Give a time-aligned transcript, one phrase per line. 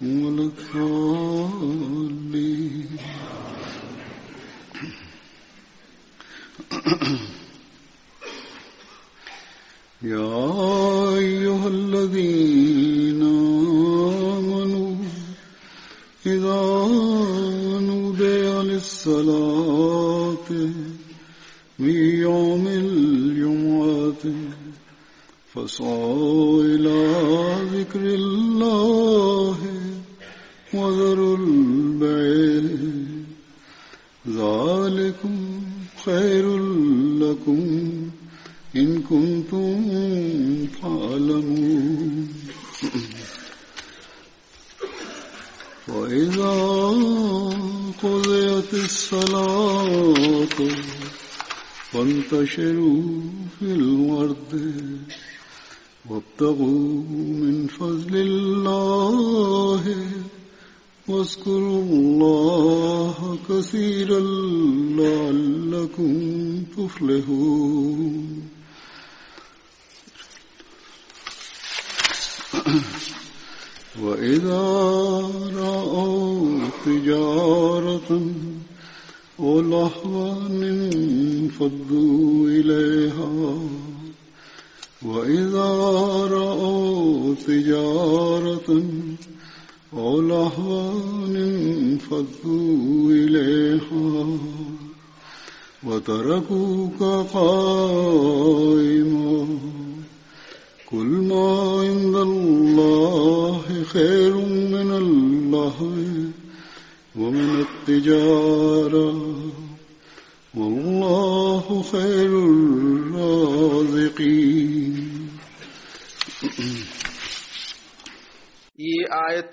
[0.00, 0.80] Mulko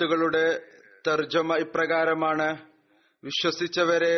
[0.08, 0.44] ആയത്തുകളുടെ
[1.08, 2.46] തർജമ ഇപ്രകാരമാണ്.
[3.24, 4.16] വിശ്വസിച്ചവരെ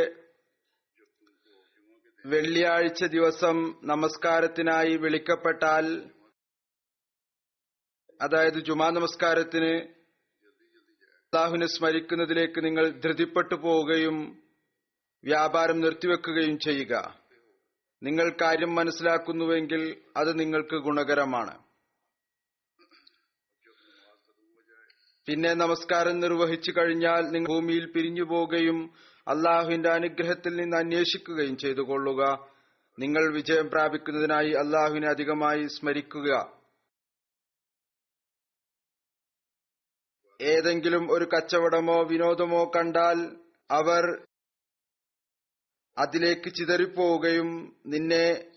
[2.25, 5.85] വെള്ളിയാഴ്ച ദിവസം നമസ്കാരത്തിനായി വിളിക്കപ്പെട്ടാൽ
[8.21, 9.71] അതായത് ജുമാ നമസ്കാരത്തിന്
[11.33, 14.19] അള്ളാഹുവിനെ സ്മരിക്കുന്നതിലേക്ക് നിങ്ങൾ ധൃതിപ്പെട്ടു പോവുകയും
[15.23, 16.93] വ്യാപാരം നിർത്തിവെക്കുകയും ചെയ്യുക.
[18.03, 19.83] നിങ്ങൾ കാര്യം മനസ്സിലാക്കുന്നുവെങ്കിൽ
[20.17, 21.68] അത് നിങ്ങൾക്ക് ഗുണകരമാണ്.
[25.29, 28.95] പിന്നെ നമസ്കാരം നിർവഹിച്ചു കഴിഞ്ഞാൽ നിങ്ങൾ ഭൂമിയിൽ പിരിഞ്ഞു പോവുകയും
[29.27, 32.47] അള്ളാഹുവിന്റെ അനുഗ്രഹത്തിൽ നിന്ന് അന്വേഷിക്കുകയും ചെയ്തു കൊള്ളുക.
[32.99, 36.57] നിങ്ങൾ വിജയം പ്രാപിക്കുന്നതിനായി അള്ളാഹുവിനെ അധികമായി സ്മരിക്കുക.
[40.41, 43.37] ഏതെങ്കിലും ഒരു കച്ചവടമോ വിനോദമോ കണ്ടാൽ
[43.71, 44.25] അവർ
[45.97, 48.51] അതിലേക്ക് ചിതറിപ്പോവുകയും നിന്നെ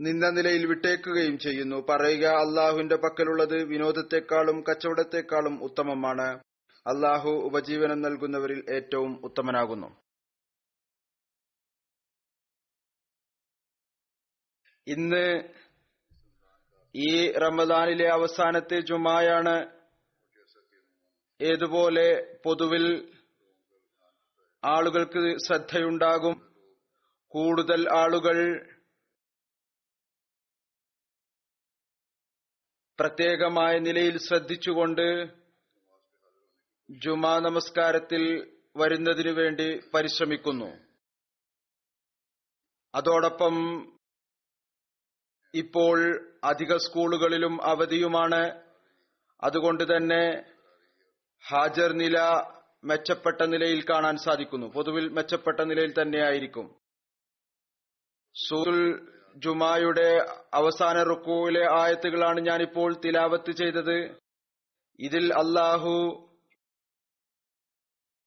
[0.00, 1.86] നിന്ന നിലയിൽ വിട്ടേക്കുകയും ചെയ്യുന്നു.
[1.90, 6.38] പറയുക അള്ളാഹുവിന്റെ പക്കലുള്ളത് വിനോദത്തെക്കാളും കച്ചവടത്തെക്കാളും ഉത്തമമാണ്.
[6.86, 10.00] അള്ളാഹു ഉപജീവനം നൽകുന്നവരിൽ ഏറ്റവും ഉത്തമനാകുന്നു.
[14.86, 15.48] ഇന്ന്
[16.94, 19.66] ഈ റമദാനിലെ അവസാനത്തെ ജുമായാണ്
[21.40, 23.12] ഏതുപോലെ പൊതുവിൽ
[24.64, 26.54] ആളുകൾക്ക് ശ്രദ്ധയുണ്ടാകും.
[27.28, 28.66] കൂടുതൽ ആളുകൾ
[32.98, 35.26] പ്രത്യേകമായ നിലയിൽ ശ്രദ്ധിച്ചുകൊണ്ട്
[36.90, 40.76] ജുമാ നമസ്കാരത്തിൽ വരുന്നതിനു വേണ്ടി പരിശ്രമിക്കുന്നു.
[42.94, 43.56] അതോടൊപ്പം
[45.54, 48.60] ഇപ്പോൾ അധിക സ്കൂളുകളിലും അവധിയുമാണ്.
[49.42, 50.44] അതുകൊണ്ട് തന്നെ
[51.48, 52.20] ഹാജർ നില
[52.84, 54.66] മെച്ചപ്പെട്ട നിലയിൽ കാണാൻ സാധിക്കുന്നു.
[54.66, 56.78] പൊതുവിൽ മെച്ചപ്പെട്ട നിലയിൽ തന്നെയായിരിക്കും.
[58.48, 64.18] സൂറുൽ ജുമായുടെ അവസാന റുക്കുവിലെ ആയത്തുകളാണ് ഞാനിപ്പോൾ തിലാവത്ത് ചെയ്തത്.
[65.00, 66.24] ഇതിൽ അള്ളാഹു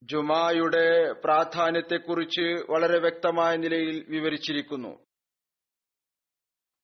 [0.04, 5.06] ജുമായുടെ പ്രാധാന്യത്തെക്കുറിച്ച് വളരെ വ്യക്തമായ നിലയിൽ വിവരിച്ചിരിക്കുന്നു.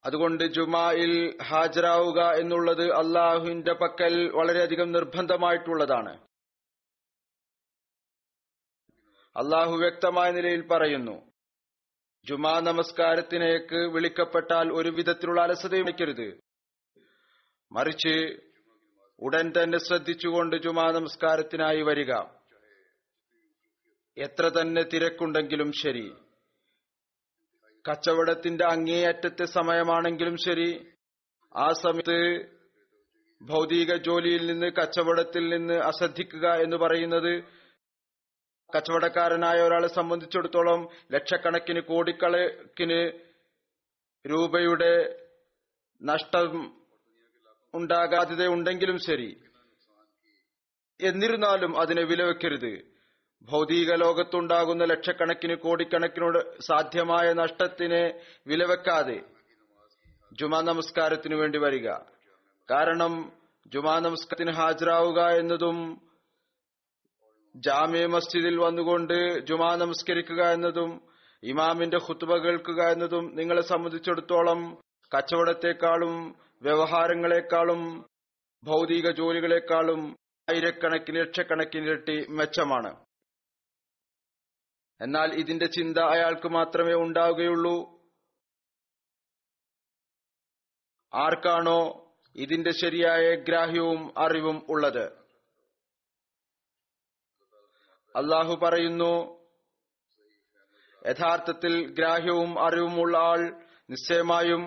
[0.06, 6.14] അതുകൊണ്ട് ജുമായിൽ ഹാജരാവുക എന്നുള്ളത് അള്ളാഹുവിന്റെ പക്കൽ വളരെയധികം നിർബന്ധമായിട്ടുള്ളതാണ്.
[9.36, 11.37] അള്ളാഹു വ്യക്തമായ നിലയിൽ പറയുന്നു
[12.30, 16.40] ജുമാ നമസ്കാരത്തിനേക്ക് വിളിക്കപ്പെട്ടാൽ ഒരു വിധത്തിലുള്ള അലസതയും വയ്ക്കരുത്
[17.72, 18.38] മറിച്ച്
[19.20, 22.14] ഉടൻ തന്നെ ശ്രദ്ധിച്ചുകൊണ്ട് ജുമാ നമസ്കാരത്തിനായി വരിക.
[24.18, 26.16] എത്ര തന്നെ തിരക്കുണ്ടെങ്കിലും ശരി.
[27.90, 30.94] കച്ചവടത്തിന്റെ അങ്ങേയറ്റത്തെ സമയമാണെങ്കിലും ശരി.
[31.56, 32.50] ആ സമയത്ത്
[33.42, 37.44] ഭൗതിക ജോലിയിൽ നിന്ന് കച്ചവടത്തിൽ നിന്ന് അശ്രദ്ധിക്കുക എന്ന് പറയുന്നത്
[38.76, 43.12] കച്ചവടക്കാരനായ ഒരാളെ സംബന്ധിച്ചിടത്തോളം ലക്ഷക്കണക്കിന് കോടിക്കണക്കിന്
[44.28, 45.24] രൂപയുടെ
[46.04, 46.78] നഷ്ടം
[47.74, 49.42] ഉണ്ടാകാതിയുണ്ടെങ്കിലും ശരി.
[51.02, 52.82] എന്നിരുന്നാലും അതിനെ വിലവെക്കരുത്.
[53.42, 59.22] ഭൗതിക ലോകത്തുണ്ടാകുന്ന ലക്ഷക്കണക്കിന് കോടിക്കണക്കിനോട് സാധ്യമായ നഷ്ടത്തിനെ വിലവെക്കാതെ
[60.34, 61.92] ജുമാ നമസ്കാരത്തിനു വേണ്ടി വരിക.
[62.72, 63.32] കാരണം
[63.68, 66.07] ജുമാ നമസ്കാരത്തിന് ഹാജരാവുക എന്നതും
[67.56, 71.02] ജാമ്യ മസ്ജിദിൽ വന്നുകൊണ്ട് ജുമാ നമസ്കരിക്കുക എന്നതും
[71.44, 74.82] ഇമാമിന്റെ ഹുത്തുബ കേൾക്കുക എന്നതും നിങ്ങളെ സംബന്ധിച്ചിടത്തോളം
[75.18, 78.10] കച്ചവടത്തെക്കാളും വ്യവഹാരങ്ങളെക്കാളും
[78.64, 80.16] ഭൗതിക ജോലികളെക്കാളും
[80.50, 82.96] ആയിരക്കണക്കിന് ലക്ഷക്കണക്കിന് ഇരട്ടി മെച്ചമാണ്.
[85.02, 87.98] എന്നാൽ ഇതിന്റെ ചിന്ത അയാൾക്ക് മാത്രമേ ഉണ്ടാവുകയുള്ളൂ.
[91.14, 95.27] ആർക്കാണോ ഇതിന്റെ ശരിയായ ഗ്രാഹ്യവും അറിവും ഉള്ളത്?
[98.18, 99.14] അള്ളാഹു പറയുന്നു
[101.08, 103.42] യഥാർത്ഥത്തിൽ ഗ്രാഹ്യവും അറിവുമുള്ള ആൾ
[103.90, 104.64] നിശ്ചയമായും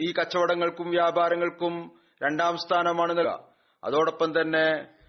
[0.00, 1.74] ഈ കച്ചവടങ്ങൾക്കും വ്യാപാരങ്ങൾക്കും
[2.22, 3.48] രണ്ടാം സ്ഥാനമാണ് നൽകുക.
[3.84, 4.66] അതോടൊപ്പം തന്നെ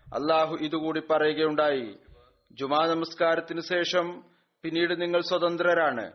[0.07, 1.97] അള്ളാഹു ഇതുകൂടി പറയുകയുണ്ടായി
[2.51, 4.07] ജുമാ നമസ്കാരത്തിന് ശേഷം
[4.63, 6.05] പിന്നീട് നിങ്ങൾ സ്വതന്ത്രരാണ്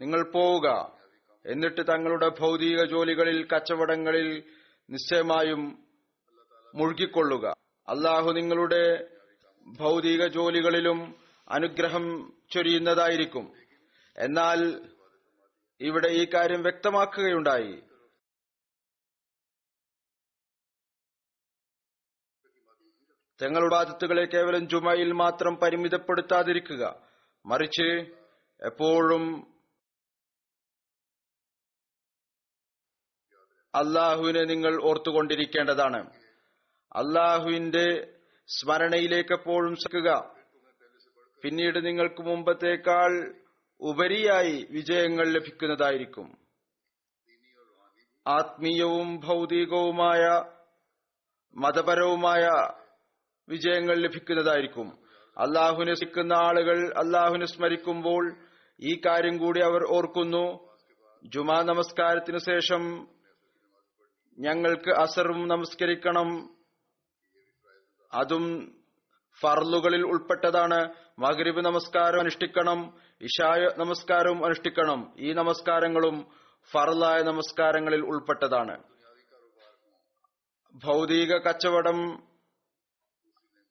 [0.00, 0.68] നിങ്ങൾ പോവുക.
[1.44, 4.28] എന്നിട്ട് തങ്ങളുടെ ഭൗതിക ജോലികളിൽ കച്ചവടങ്ങളിൽ
[4.90, 5.83] നിശ്ചയമായും
[6.74, 7.46] മുഴുകിക്കൊള്ളുക.
[7.88, 9.10] അള്ളാഹു നിങ്ങളുടെ
[9.80, 13.52] ഭൗതിക ജോലികളിലും അനുഗ്രഹം ചൊരിയുന്നതായിരിക്കും.
[14.16, 14.90] എന്നാൽ
[15.80, 17.82] ഇവിടെ ഈ കാര്യം വ്യക്തമാക്കുകയുണ്ടായി.
[23.42, 27.08] തങ്ങളുടെ ആദത്തുകളെ കേവലം ജുമയിൽ മാത്രം പരിമിതപ്പെടുത്താതിരിക്കുക.
[27.46, 28.16] മറിച്ച്
[28.64, 29.54] എപ്പോഴും
[33.74, 36.23] അള്ളാഹുവിനെ നിങ്ങൾ ഓർത്തുകൊണ്ടിരിക്കേണ്ടതാണ്.
[36.96, 38.14] അള്ളാഹുവിന്റെ
[38.48, 40.34] സ്മരണയിലേക്ക് എപ്പോഴും ശ്രമിക്കുക
[41.42, 43.34] പിന്നീട് നിങ്ങൾക്ക് മുമ്പത്തേക്കാൾ
[43.80, 46.38] ഉപരിയായി വിജയങ്ങൾ ലഭിക്കുന്നതായിരിക്കും.
[48.26, 50.42] ആത്മീയവും ഭൗതികവുമായ
[51.56, 52.48] മതപരവുമായ
[53.48, 54.98] വിജയങ്ങൾ ലഭിക്കുന്നതായിരിക്കും.
[55.38, 58.36] അള്ളാഹുവിനെ സിക്കുന്ന ആളുകൾ അള്ളാഹുവിനെ സ്മരിക്കുമ്പോൾ
[58.80, 60.74] ഈ കാര്യം കൂടി അവർ ഓർക്കുന്നു.
[61.24, 63.08] ജുമാ നമസ്കാരത്തിനു ശേഷം
[64.38, 66.56] ഞങ്ങൾക്ക് അസറും നമസ്കരിക്കണം.
[68.14, 68.74] അതും
[69.40, 70.94] ഫർലുകളിൽ ഉൾപ്പെട്ടതാണ്.
[71.18, 75.14] മഗ്രിബ് നമസ്കാരം അനുഷ്ഠിക്കണം ഇഷായ നമസ്കാരവും അനുഷ്ഠിക്കണം.
[75.18, 76.32] ഈ നമസ്കാരങ്ങളും
[76.72, 78.82] ഫർലായ നമസ്കാരങ്ങളിൽ ഉൾപ്പെട്ടതാണ്.
[80.74, 82.28] ഭൗതിക കച്ചവടം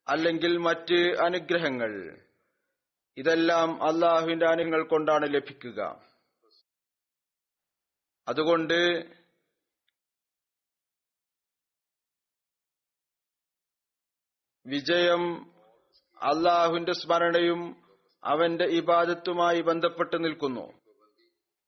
[0.07, 2.19] അല്ലെങ്കിൽ മറ്റ് അനുഗ്രഹങ്ങൾ
[3.17, 6.01] ഇതെല്ലാം അള്ളാഹുവിന്റെ അനുഗ്രഹങ്ങൾ കൊണ്ടാണ് ലഭിക്കുക.
[8.27, 9.07] അതുകൊണ്ട്
[14.65, 15.51] വിജയം
[16.21, 17.83] അള്ളാഹുവിന്റെ സ്മരണയും
[18.23, 20.73] അവന്റെ ഇബാദത്തുമായി ബന്ധപ്പെട്ട് നിൽക്കുന്നു.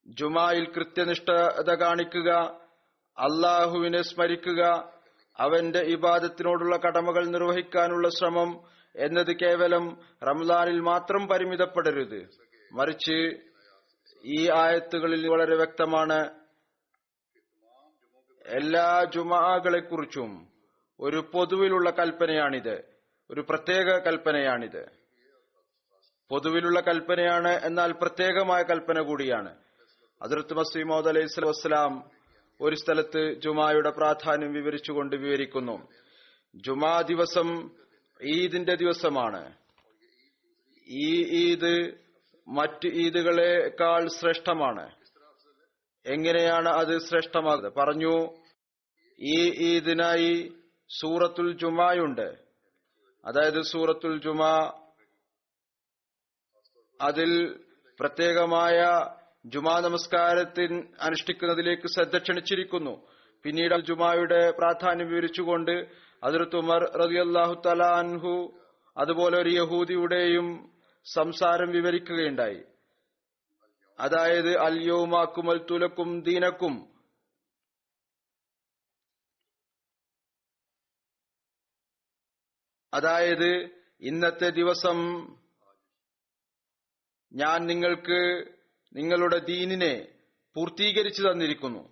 [0.07, 2.29] ജുമായിൽ കൃത്യനിഷ്ഠത കാണിക്കുക
[3.17, 4.91] അള്ളാഹുവിനെ സ്മരിക്കുക
[5.39, 8.61] അവന്റെ ഇബാദത്തിനോടുള്ള കടമകൾ നിർവഹിക്കാനുള്ള ശ്രമം
[8.95, 9.97] എന്നത് കേവലം
[10.27, 12.29] റംലാനിൽ മാത്രം പരിമിതപ്പെടരുത്.
[12.71, 13.39] മറിച്ച്
[14.25, 16.29] ഈ ആയത്തുകളിൽ വളരെ വ്യക്തമാണ്.
[18.45, 20.54] എല്ലാ ജുമാകളെക്കുറിച്ചും
[20.99, 22.83] ഒരു പൊതുവിലുള്ള കൽപ്പനയാണിത്.
[23.29, 24.85] ഒരു പ്രത്യേക കൽപ്പനയാണിത്.
[26.29, 29.55] പൊതുവിലുള്ള കൽപ്പനയാണ് എന്നാൽ പ്രത്യേകമായ കൽപ്പന കൂടിയാണ്.
[30.21, 32.11] അതിർത്ത് മസീമോദ് അലൈഹി വസ്സലാം
[32.61, 35.87] ഒരു സ്ഥലത്ത് ജുമായുടെ പ്രാധാന്യം വിവരിച്ചുകൊണ്ട് വിവരിക്കുന്നു.
[36.55, 37.69] ജുമാ ദിവസം
[38.21, 39.53] ഈദിന്റെ ദിവസമാണ്.
[40.87, 41.91] ഈ ഈദ്
[42.47, 44.91] മറ്റ് ഈദുകളെക്കാൾ ശ്രേഷ്ഠമാണ്.
[46.05, 47.73] എങ്ങനെയാണ് അത് ശ്രേഷ്ഠമാകുന്നത്?
[47.73, 48.43] പറഞ്ഞു
[49.19, 50.53] ഈ ഈദിനായി
[50.89, 52.27] സൂറത്തുൽ ജുമായുണ്ട്
[53.23, 54.53] അതായത് സൂറത്തുൽ ജുമാ
[56.99, 57.31] അതിൽ
[57.99, 58.77] പ്രത്യേകമായ
[59.53, 60.71] ജുമാ നമസ്കാരത്തിൽ
[61.07, 62.93] അനുഷ്ഠിക്കുന്നതിലേക്ക് ശ്രദ്ധ ക്ഷണിച്ചിരിക്കുന്നു.
[63.45, 65.75] പിന്നീട് ജുമായുടെ പ്രാധാന്യം വിവരിച്ചുകൊണ്ട്
[66.23, 68.35] അതിർത്ത് ഉമർ റളിയല്ലാഹു തആല അൻഹു
[68.97, 70.47] അതുപോലെ ഒരു യഹൂദിയുടെയും
[71.05, 72.61] സംസാരം വിവരിക്കുകയുണ്ടായി.
[73.99, 76.73] അതായത് അൽ യോമാക്കും അൽ തുലക്കും ദീനക്കും
[82.95, 83.51] അതായത്
[84.01, 84.97] ഇന്നത്തെ ദിവസം
[87.33, 88.19] ഞാൻ നിങ്ങൾക്ക്
[88.95, 89.93] നിങ്ങളുടെ ദീനിനെ
[90.55, 91.83] പൂർത്തീകരിച്ചു തന്നിരിക്കുന്നു.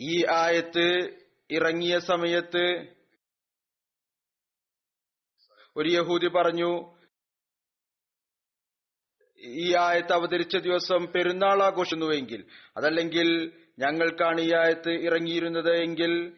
[0.00, 0.86] ഈ ആയത്ത്
[1.50, 2.64] ഇറങ്ങിയ സമയത്ത്
[5.76, 6.99] ഒരു യഹൂദി പറഞ്ഞു
[9.44, 12.44] ഈ ആയത്ത് അവതരിച്ച ദിവസം പെരുന്നാൾ ആഘോഷിക്കുന്നുവെങ്കിൽ
[12.76, 16.36] അതല്ലെങ്കിൽ ഞങ്ങൾക്കാണ് ഈ ആയത്ത് ഇറങ്ങിയിരുന്നത് എങ്കിൽ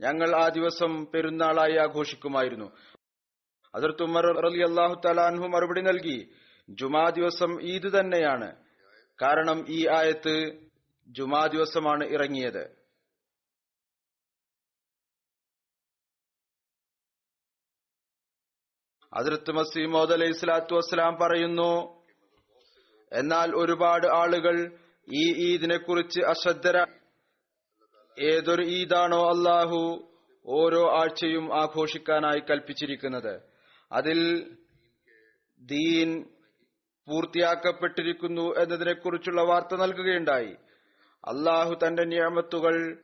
[0.00, 2.72] ഞങ്ങൾ ആ ദിവസം പെരുന്നാളായി ആഘോഷിക്കുമായിരുന്നു.
[3.74, 6.32] അതിർത്ത് ഉമർ അലി അള്ളാഹു തലാൻഹു മറുപടി നൽകി
[6.70, 8.56] ജുമാ ദിവസം ഈദ് തന്നെയാണ്.
[9.22, 10.52] കാരണം ഈ ആയത്ത്
[11.08, 12.81] ജുമാ ദിവസമാണ് ഇറങ്ങിയത്.
[19.14, 21.72] അതിർത്ത് മസീമോദ് അലൈഹി സ്വലാത്തു വസ്സലാം പറയുന്നു
[23.12, 24.78] എന്നാൽ ഒരുപാട് ആളുകൾ
[25.08, 26.86] ഈ ഈദിനെ കുറിച്ച് അശ്രദ്ധര
[28.18, 30.08] ഏതൊരു ഈദാണോ അള്ളാഹു
[30.46, 33.40] ഓരോ ആഴ്ചയും ആഘോഷിക്കാനായി കൽപ്പിച്ചിരിക്കുന്നത്.
[33.92, 34.18] അതിൽ
[35.62, 36.24] ദീൻ
[37.08, 40.52] പൂർത്തിയാക്കപ്പെട്ടിരിക്കുന്നു എന്നതിനെക്കുറിച്ചുള്ള വാർത്ത നൽകുകയുണ്ടായി.
[41.24, 43.02] അള്ളാഹു തന്റെ നിയമത്തുകൾ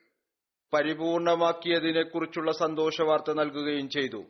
[0.72, 4.24] പരിപൂർണമാക്കിയതിനെക്കുറിച്ചുള്ള സന്തോഷ വാർത്ത നൽകുകയും ചെയ്തു.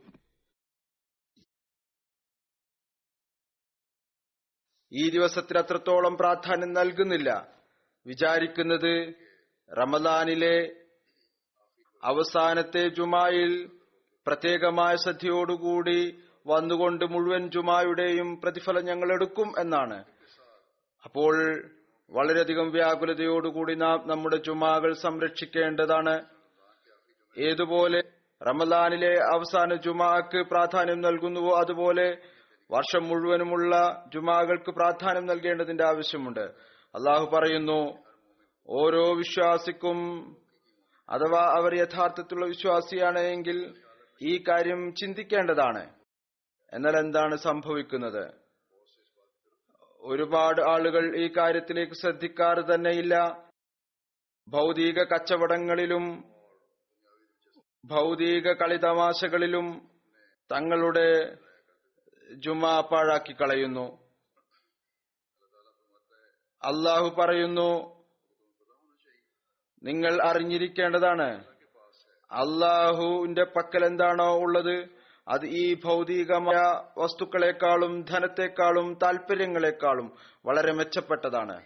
[4.92, 7.48] ഈ ദിവസത്തിന് അത്രത്തോളം പ്രാധാന്യം നൽകുന്നില്ല.
[8.06, 9.14] വിചാരിക്കുന്നത്
[9.78, 10.56] റമദാനിലെ
[12.04, 13.70] അവസാനത്തെ ജുമായിൽ
[14.26, 16.00] പ്രത്യേകമായ ശ്രദ്ധയോടുകൂടി
[16.46, 20.04] വന്നുകൊണ്ട് മുഴുവൻ ജുമായുടെയും പ്രതിഫലം ഞങ്ങൾ എടുക്കും എന്നാണ്.
[21.04, 21.34] അപ്പോൾ
[22.10, 26.24] വളരെയധികം വ്യാകുലതയോടുകൂടി നാം നമ്മുടെ ജുമാകൾ സംരക്ഷിക്കേണ്ടതാണ്.
[27.38, 28.00] ഏതുപോലെ
[28.40, 32.08] റമദാനിലെ അവസാന ജുമാക്ക് പ്രാധാന്യം നൽകുന്നുവോ അതുപോലെ
[32.70, 36.40] വർഷം മുഴുവനുമുള്ള ജുമാകൾക്ക് പ്രാധാന്യം നൽകേണ്ടതിന്റെ ആവശ്യമുണ്ട്.
[36.94, 37.98] അള്ളാഹു പറയുന്നു
[38.68, 39.98] ഓരോ വിശ്വാസിക്കും
[41.10, 43.82] അഥവാ അവർ യഥാർത്ഥത്തിലുള്ള വിശ്വാസിയാണ് എങ്കിൽ
[44.22, 45.94] ഈ കാര്യം ചിന്തിക്കേണ്ടതാണ്.
[46.72, 48.32] എന്നാൽ എന്താണ് സംഭവിക്കുന്നത്?
[50.00, 53.44] ഒരുപാട് ആളുകൾ ഈ കാര്യത്തിലേക്ക് ശ്രദ്ധിക്കാറ് തന്നെയില്ല.
[54.48, 56.24] ഭൗതിക കച്ചവടങ്ങളിലും
[57.84, 59.88] ഭൗതിക കളിതമാശകളിലും
[60.52, 61.36] തങ്ങളുടെ
[62.34, 64.08] ജുമാ പാഴാക്കി കളയുന്നു.
[66.64, 67.98] അള്ളാഹു പറയുന്നു
[69.82, 71.44] നിങ്ങൾ അറിഞ്ഞിരിക്കേണ്ടതാണ്
[72.32, 80.16] അള്ളാഹുവിന്റെ പക്കൽ എന്താണോ ഉള്ളത് അത് ഈ ഭൗതികമായ വസ്തുക്കളെക്കാളും ധനത്തെക്കാളും താല്പര്യങ്ങളെക്കാളും
[80.46, 81.56] വളരെ മെച്ചപ്പെട്ടതാണ്.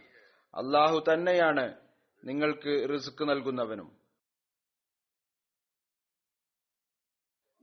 [0.54, 1.74] അള്ളാഹു തന്നെയാണ്
[2.24, 3.98] നിങ്ങൾക്ക് റിസ്ക് നൽകുന്നവനും.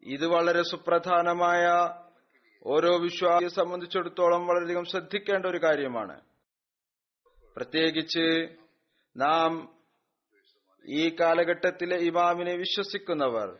[0.03, 1.65] ഇത് വളരെ സുപ്രധാനമായ
[2.65, 6.21] ഓരോ വിശ്വാസിയെ സംബന്ധിച്ചിടത്തോളം വളരെയധികം ശ്രദ്ധിക്കേണ്ട ഒരു കാര്യമാണ്.
[7.55, 8.47] പ്രത്യേകിച്ച്
[9.17, 9.75] നാം
[10.89, 13.57] ഈ കാലഘട്ടത്തിലെ ഇമാമിനെ വിശ്വസിക്കുന്നവർ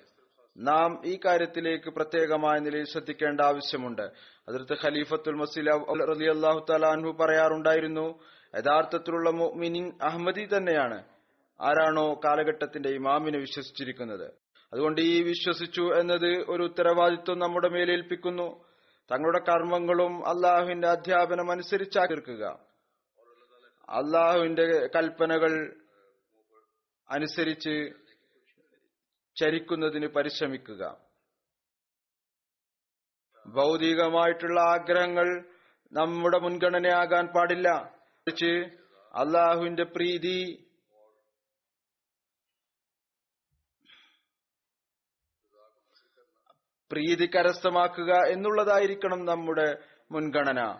[0.57, 4.01] നാം ഈ കാര്യത്തിലേക്ക് പ്രത്യേകമായ നിലയിൽ ശ്രദ്ധിക്കേണ്ട ആവശ്യമുണ്ട്.
[4.49, 5.71] അതിർത്ത് ഖലീഫത്തുൽ മസീല
[6.03, 8.19] റലി അള്ളാഹു തലാൻഹു പറയാറുണ്ടായിരുന്നു
[8.57, 11.03] യഥാർത്ഥത്തിലുള്ള മുഅ്മിനീൻ അഹമ്മദി തന്നെയാണ്.
[11.61, 14.31] ആരാണോ കാലഘട്ടത്തിന്റെ ഇമാമിനെ വിശ്വസിച്ചിരിക്കുന്നത്.
[14.73, 18.68] അതുകൊണ്ട് ഈ വിശ്വസിച്ചു എന്നത് ഒരു ഉത്തരവാദിത്വം നമ്മുടെ മേലേൽപ്പിക്കുന്നു.
[19.11, 22.69] തങ്ങളുടെ കർമ്മങ്ങളും അള്ളാഹുവിന്റെ അധ്യാപനം അനുസരിച്ചാ തീർക്കുക
[23.89, 25.83] അള്ളാഹുവിന്റെ കൽപ്പനകൾ
[27.09, 27.89] അനുസരിച്ച്
[29.35, 30.97] ചരിക്കുന്നതിന് പരിശ്രമിക്കുക.
[33.47, 35.45] ഭൗതികമായിട്ടുള്ള ആഗ്രഹങ്ങൾ
[35.93, 37.69] നമ്മുടെ മുൻഗണനയാകാൻ പാടില്ല.
[39.13, 40.68] അള്ളാഹുവിന്റെ പ്രീതി
[46.91, 49.77] പ്രീതി കരസ്ഥമാക്കുക എന്നുള്ളതായിരിക്കണം നമ്മുടെ
[50.11, 50.79] മുൻഗണന.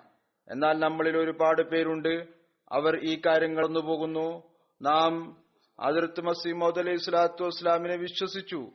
[0.52, 2.28] എന്നാൽ നമ്മളിൽ ഒരുപാട് പേരുണ്ട്.
[2.72, 4.58] അവർ ഈ കാര്യങ്ങൾ പോകുന്നു.
[4.82, 5.44] നാം
[5.80, 8.72] അതിർത്ത് മസീമോദ് അലൈഹി സ്വലാത്തു വസ്ലാമിനെ വിശ്വസിച്ചു.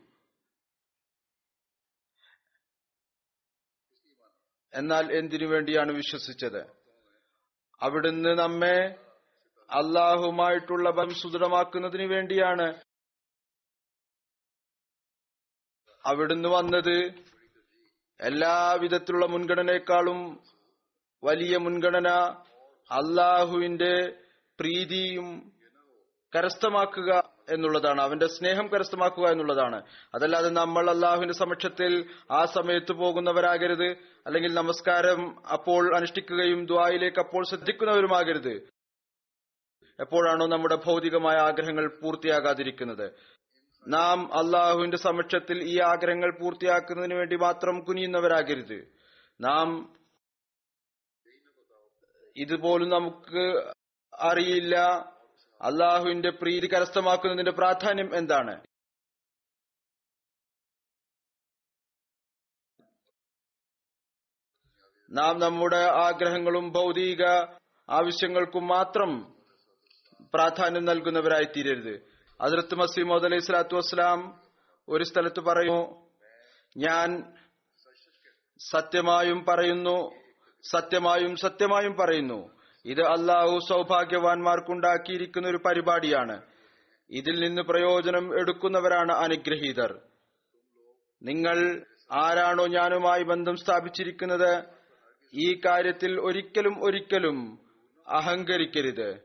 [4.74, 6.66] എന്നാൽ എന്തിനു വേണ്ടിയാണ് വിശ്വസിച്ചത്?
[7.82, 8.94] അവിടുന്ന് നമ്മെ
[9.70, 12.80] അള്ളാഹുമായിട്ടുള്ള ബന്ധം സുദൃഢമാക്കുന്നതിന് വേണ്ടിയാണ്
[16.06, 17.14] അവിടുന്ന് വന്നത്
[18.20, 20.40] എല്ലാ വിധത്തിലുള്ള മുൻഗണനയെക്കാളും
[21.24, 22.08] വലിയ മുൻഗണന
[22.90, 24.12] അള്ളാഹുവിന്റെ
[24.60, 25.52] പ്രീതിയും
[26.36, 28.00] കരസ്ഥമാക്കുക എന്നുള്ളതാണ്.
[28.00, 29.82] അവന്റെ സ്നേഹം കരസ്ഥമാക്കുക എന്നുള്ളതാണ്.
[30.14, 33.86] അതല്ലാതെ നമ്മൾ അള്ളാഹുവിന്റെ സമക്ഷത്തിൽ ആ സമയത്ത് പോകുന്നവരാകരുത്.
[34.26, 38.68] അല്ലെങ്കിൽ നമസ്കാരം അപ്പോൾ അനുഷ്ഠിക്കുകയും ദ്വായിലേക്ക് അപ്പോൾ ശ്രദ്ധിക്കുന്നവരുമാകരുത്.
[40.00, 43.10] എപ്പോഴാണോ നമ്മുടെ ഭൗതികമായ ആഗ്രഹങ്ങൾ പൂർത്തിയാകാതിരിക്കുന്നത്.
[43.88, 48.92] നാം അള്ളാഹുവിന്റെ സമക്ഷത്തിൽ ഈ ആഗ്രഹങ്ങൾ പൂർത്തിയാക്കുന്നതിന് വേണ്ടി മാത്രം കുനിയുന്നവരാകരുത്.
[49.40, 49.94] നാം
[52.36, 53.72] ഇതുപോലും നമുക്ക്
[54.20, 54.76] അറിയില്ല.
[55.62, 58.60] അള്ളാഹുവിന്റെ പ്രീതി കരസ്ഥമാക്കുന്നതിന്റെ പ്രാധാന്യം എന്താണ്?
[65.10, 67.24] നാം നമ്മുടെ ആഗ്രഹങ്ങളും ഭൗതിക
[67.90, 69.34] ആവശ്യങ്ങൾക്കും മാത്രം
[70.34, 72.13] പ്രാധാന്യം നൽകുന്നവരായി തീരരുത്
[72.44, 74.40] അതിർത്ത് മസീമോദ് അലൈഹി സ്വലാത്തു വസ്സലാം
[74.88, 76.10] ഒരു സ്ഥലത്ത് പറയുന്നു
[76.76, 77.32] ഞാൻ
[78.70, 80.12] സത്യമായും പറയുന്നു
[80.70, 82.50] സത്യമായും സത്യമായും പറയുന്നു.
[82.84, 86.42] ഇത് അള്ളാഹു സൗഭാഗ്യവാന്മാർക്കുണ്ടാക്കിയിരിക്കുന്ന ഒരു പരിപാടിയാണ്.
[87.10, 90.00] ഇതിൽ നിന്ന് പ്രയോജനം എടുക്കുന്നവരാണ് അനുഗ്രഹീതർ.
[91.22, 94.64] നിങ്ങൾ ആരാണോ ഞാനുമായി ബന്ധം സ്ഥാപിച്ചിരിക്കുന്നത്
[95.34, 97.58] ഈ കാര്യത്തിൽ ഒരിക്കലും ഒരിക്കലും
[98.08, 99.20] അഹങ്കരിക്കരുത്.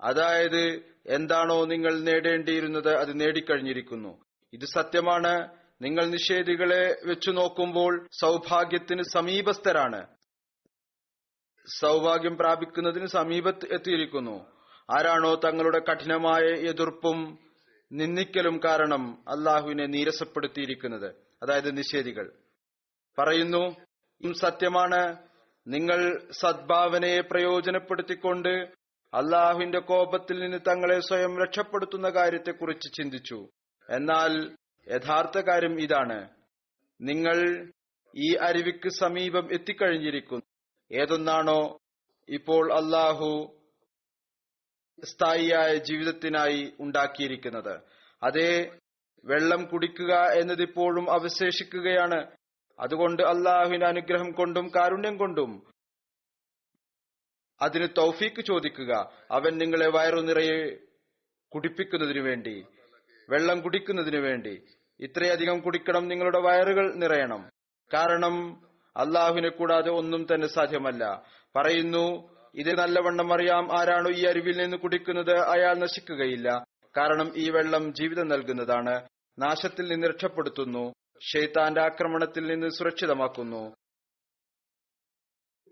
[0.00, 4.24] അതായത് എന്താണോ നിങ്ങൾ നേടേണ്ടിയിരുന്നത് അത് നേടിക്കഴിഞ്ഞിരിക്കുന്നു.
[4.52, 5.48] ഇത് സത്യമാണ്.
[5.82, 10.06] നിങ്ങൾ നിഷേധികളെ വെച്ചു നോക്കുമ്പോൾ സൗഭാഗ്യത്തിന് സമീപസ്ഥരാണ്.
[11.80, 14.46] സൗഭാഗ്യം പ്രാപിക്കുന്നതിന് സമീപത്ത് എത്തിയിരിക്കുന്നു.
[14.90, 17.38] ആരാണോ തങ്ങളുടെ കഠിനമായ എതിർപ്പും
[17.92, 21.14] നിന്ദിക്കലും കാരണം അള്ളാഹുവിനെ നീരസപ്പെടുത്തിയിരിക്കുന്നത്.
[21.42, 22.32] അതായത് നിഷേധികൾ.
[23.18, 23.76] പറയുന്നു
[24.34, 25.16] സത്യമാണ്.
[25.66, 28.81] നിങ്ങൾ സദ്ഭാവനയെ പ്രയോജനപ്പെടുത്തിക്കൊണ്ട്
[29.14, 33.48] അള്ളാഹുവിന്റെ കോപത്തിൽ നിന്ന് തങ്ങളെ സ്വയം രക്ഷപ്പെടുത്തുന്ന കാര്യത്തെക്കുറിച്ച് ചിന്തിച്ചു.
[33.90, 34.56] എന്നാൽ
[34.88, 36.28] യഥാർത്ഥ കാര്യം ഇതാണ്.
[37.00, 37.68] നിങ്ങൾ
[38.16, 40.42] ഈ അരുവിക്ക് സമീപം എത്തിക്കഴിഞ്ഞിരിക്കുന്നു.
[40.92, 41.78] ഏതൊന്നാണോ
[42.28, 43.56] ഇപ്പോൾ അള്ളാഹു
[45.04, 47.80] സ്ഥായിയായ ജീവിതത്തിനായി ഉണ്ടാക്കിയിരിക്കുന്നത്.
[48.22, 48.78] അതേ
[49.24, 52.26] വെള്ളം കുടിക്കുക എന്നതിപ്പോഴും അവശേഷിക്കുകയാണ്.
[52.80, 55.71] അതുകൊണ്ട് അള്ളാഹുവിന്റെ അനുഗ്രഹം കൊണ്ടും കാരുണ്യം കൊണ്ടും
[57.62, 59.12] അതിന് തൗഫീക്ക് ചോദിക്കുക.
[59.30, 60.76] അവൻ നിങ്ങളെ വയറു നിറയെ
[61.54, 62.64] കുടിപ്പിക്കുന്നതിനു വേണ്ടി
[63.30, 64.62] വെള്ളം കുടിക്കുന്നതിനു വേണ്ടി.
[65.00, 67.50] ഇത്രയധികം കുടിക്കണം നിങ്ങളുടെ വയറുകൾ നിറയണം.
[67.94, 68.62] കാരണം
[68.96, 71.22] അള്ളാഹുവിനെ കൂടാതെ ഒന്നും തന്നെ സാധ്യമല്ല.
[71.56, 76.64] പറയുന്നു ഇത് നല്ലവണ്ണം അറിയാം ആരാണോ ഈ അരുവിൽ നിന്ന് കുടിക്കുന്നത് അയാൾ നശിക്കുകയില്ല.
[76.96, 79.08] കാരണം ഈ വെള്ളം ജീവിതം നൽകുന്നതാണ്.
[79.38, 80.92] നാശത്തിൽ നിന്ന് രക്ഷപ്പെടുത്തുന്നു.
[81.32, 83.74] ഷെയ്ത്താന്റെ ആക്രമണത്തിൽ നിന്ന് സുരക്ഷിതമാക്കുന്നു.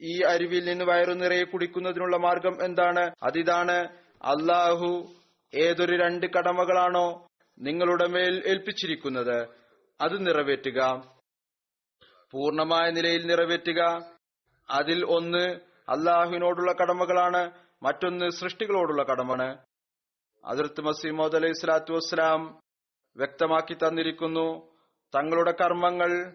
[0.02, 3.10] ഈ അരുവിൽ നിന്ന് വയറു നിറയെ കുടിക്കുന്നതിനുള്ള മാർഗം എന്താണ്?
[3.22, 3.76] അതിതാണ്
[4.22, 5.14] അള്ളാഹു
[5.54, 7.26] ഏതൊരു രണ്ട് കടമകളാണോ
[7.58, 9.48] നിങ്ങളുടെ മേൽ ഏൽപ്പിച്ചിരിക്കുന്നത്.
[10.00, 11.02] അത് നിറവേറ്റുക.
[12.30, 13.80] പൂർണമായ നിലയിൽ നിറവേറ്റുക.
[14.70, 15.60] അതിൽ ഒന്ന്
[15.90, 17.50] അള്ളാഹുവിനോടുള്ള കടമകളാണ്
[17.82, 19.58] മറ്റൊന്ന് സൃഷ്ടികളോടുള്ള കടമാണ്
[20.44, 22.60] അതിർത്ത് മസീമോദ് അലൈഹി സ്വലാത്തു വസ്സലാം
[23.16, 24.70] വ്യക്തമാക്കി തന്നിരിക്കുന്നു
[25.14, 26.28] തങ്ങളുടെ കർമ്മങ്ങൾ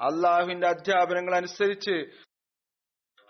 [0.00, 2.10] അള്ളാഹുവിന്റെ അധ്യാപനങ്ങൾ അനുസരിച്ച്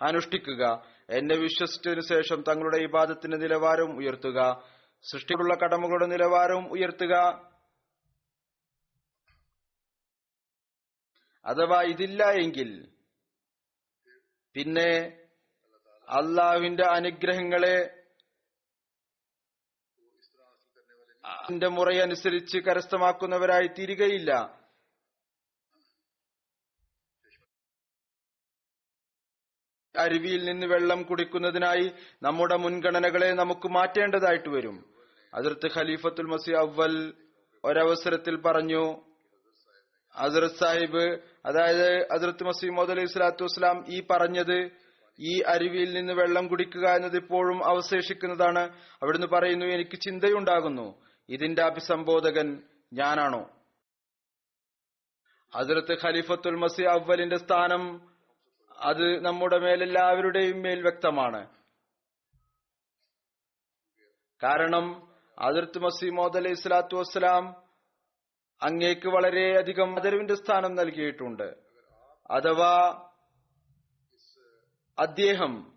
[0.01, 0.83] അനുഷ്ഠിക്കുക.
[1.09, 4.63] എന്നെ വിശ്വസിച്ചതിനു ശേഷം തങ്ങളുടെ ഇബാദത്തിന്റെ നിലവാരവും ഉയർത്തുക.
[5.11, 7.13] സൃഷ്ടിക്കുള്ള കടമകളുടെ നിലവാരവും ഉയർത്തുക.
[11.45, 12.89] അഥവാ ഇതില്ല എങ്കിൽ
[14.53, 15.19] പിന്നെ
[16.09, 18.03] അള്ളാഹുവിന്റെ അനുഗ്രഹങ്ങളെ
[21.25, 24.62] അതിന്റെ മുറയനുസരിച്ച് കരസ്ഥമാക്കുന്നവരായി തീരുകയില്ല.
[29.97, 31.91] അരുവിയിൽ നിന്ന് വെള്ളം കുടിക്കുന്നതിനായി
[32.23, 34.85] നമ്മുടെ മുൻഗണനകളെ നമുക്ക് മാറ്റേണ്ടതായിട്ട് വരും.
[35.33, 37.13] അതിർത്ത് ഖലീഫത്തുൽ മസി അവൽ
[37.65, 39.01] ഒരവസരത്തിൽ പറഞ്ഞു
[40.15, 44.71] അസറത് സാഹിബ് അതായത് അതിർത്ത് മസീമോദ് അലൈഹി സ്വലാത്തു വസ്സലാം ഈ പറഞ്ഞത്
[45.19, 48.59] ഈ അരുവിയിൽ നിന്ന് വെള്ളം കുടിക്കുക എന്നത് ഇപ്പോഴും അവശേഷിക്കുന്നതാണ്.
[49.03, 53.49] അവിടുന്ന് പറയുന്നു എനിക്ക് ചിന്തയുണ്ടാകുന്നു ഇതിന്റെ അഭിസംബോധകൻ ഞാനാണോ?
[55.55, 58.12] അതിർത്ത് ഖലീഫത്തുൽ മസി അവലിന്റെ സ്ഥാനം
[58.83, 61.49] അത് നമ്മുടെ മേലെല്ലാവരുടെയും മേൽ വ്യക്തമാണ്.
[64.43, 67.63] കാരണം അതിർത്ത് മസീമോദ് അലൈഹി സ്വലാത്തു വസ്സലാം
[68.63, 71.55] അങ്ങേക്ക് വളരെയധികം ആദരവിന്റെ സ്ഥാനം നൽകിയിട്ടുണ്ട്.
[72.31, 72.73] അഥവാ
[74.99, 75.73] അദ്ദേഹം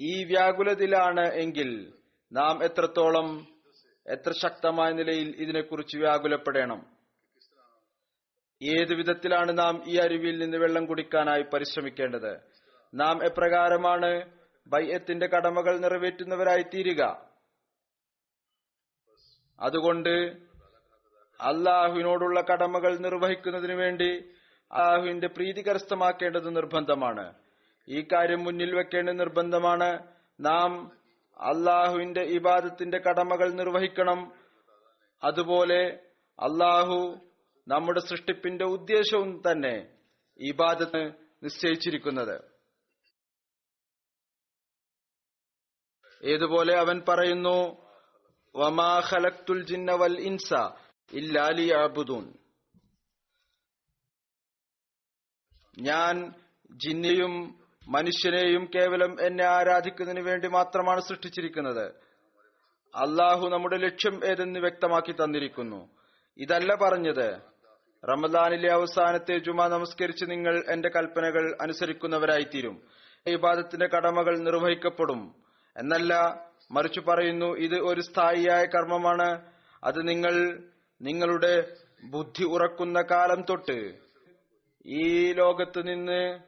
[0.00, 1.92] ഈ വ്യാകുലതയിലാണ് എങ്കിൽ
[2.32, 3.46] നാം എത്രത്തോളം
[4.06, 6.91] എത്ര ശക്തമായ നിലയിൽ ഇതിനെക്കുറിച്ച് വ്യാകുലപ്പെടണം.
[8.62, 12.40] ഏത് വിധത്തിലാണ് നാം ഈ അരുവിയിൽ നിന്ന് വെള്ളം കുടിക്കാനായി പരിശ്രമിക്കേണ്ടത്?
[12.94, 14.30] നാം എപ്രകാരമാണ്
[14.66, 17.26] ബൈയത്തിന്റെ കടമകൾ നിറവേറ്റുന്നവരായി തീരുക
[19.60, 20.36] അതുകൊണ്ട്
[21.40, 24.28] അള്ളാഹുവിനോടുള്ള കടമകൾ നിർവഹിക്കുന്നതിനു വേണ്ടി
[24.72, 27.34] അള്ളാഹുവിന്റെ പ്രീതി കരസ്ഥമാക്കേണ്ടത് നിർബന്ധമാണ്.
[27.88, 29.98] ഈ കാര്യം മുന്നിൽ വെക്കേണ്ടത് നിർബന്ധമാണ്.
[30.40, 30.92] നാം
[31.40, 34.32] അള്ളാഹുവിന്റെ ഇബാദത്തിന്റെ കടമകൾ നിർവഹിക്കണം.
[35.24, 36.00] അതുപോലെ
[36.40, 37.28] അള്ളാഹു
[37.68, 39.98] നമ്മുടെ സൃഷ്ടിപ്പിന്റെ ഉദ്ദേശവും തന്നെ
[40.38, 42.52] ഇബാദത്ത് നിശ്ചയിച്ചിരിക്കുന്നത്.
[46.24, 47.86] ഏതുപോലെ അവൻ പറയുന്നു
[48.56, 49.00] വമാ
[49.64, 50.52] ജിന്ന വൽ ഇൻസ
[55.78, 56.34] ഞാൻ
[56.70, 61.94] ജിന്നിയും മനുഷ്യനെയും കേവലം എന്നെ ആരാധിക്കുന്നതിന് വേണ്ടി മാത്രമാണ് സൃഷ്ടിച്ചിരിക്കുന്നത്.
[62.94, 65.98] അള്ളാഹു നമ്മുടെ ലക്ഷ്യം ഏതെന്ന് വ്യക്തമാക്കി തന്നിരിക്കുന്നു.
[66.38, 67.51] ഇതല്ല പറഞ്ഞത്
[68.08, 72.82] റമദാനിലെ അവസാനത്തെ ജുമ നമസ്കരിച്ച് നിങ്ങൾ എന്റെ കൽപ്പനകൾ അനുസരിക്കുന്നവരായിത്തീരും.
[73.26, 75.34] ഇബാദത്തിന്റെ കടമകൾ നിർവഹിക്കപ്പെടും.
[75.76, 79.52] എന്നല്ല മറിച്ച് പറയുന്നു ഇത് ഒരു സ്ഥായിയായ കർമ്മമാണ്.
[79.84, 80.62] അത് നിങ്ങൾ
[81.02, 83.94] നിങ്ങളുടെ ബുദ്ധി ഉറക്കുന്ന കാലം തൊട്ട്
[84.86, 86.40] ഈ ലോകത്ത് നിന്ന്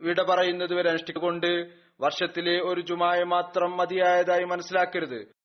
[0.00, 5.35] വിട പറയുന്നത് വരെ അനുഷ്ഠിക്കൊണ്ട് വർഷത്തിലെ ഒരു ജുമായ മാത്രം മതിയായതായി മനസ്സിലാക്കരുത്.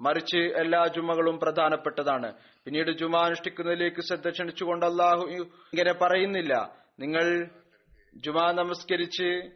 [0.00, 2.32] മറിച്ച് എല്ലാ ജുമകളും പ്രധാനപ്പെട്ടതാണ്.
[2.64, 6.82] പിന്നീട് ജുമ അനുഷ്ഠിക്കുന്നതിലേക്ക് ശ്രദ്ധ ക്ഷണിച്ചുകൊണ്ട് അള്ളാഹു ഇങ്ങനെ പറയുന്നില്ല.
[7.00, 7.48] നിങ്ങൾ
[8.16, 9.50] ജുമ നമസ്കരിച്ച്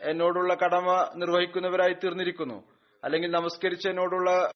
[0.00, 2.64] എന്നോടുള്ള കടമ നിർവഹിക്കുന്നവരായി തീർന്നിരിക്കുന്നു.
[3.04, 4.50] അല്ലെങ്കിൽ നമസ്കരിച്ച് എന്നോടുള്ള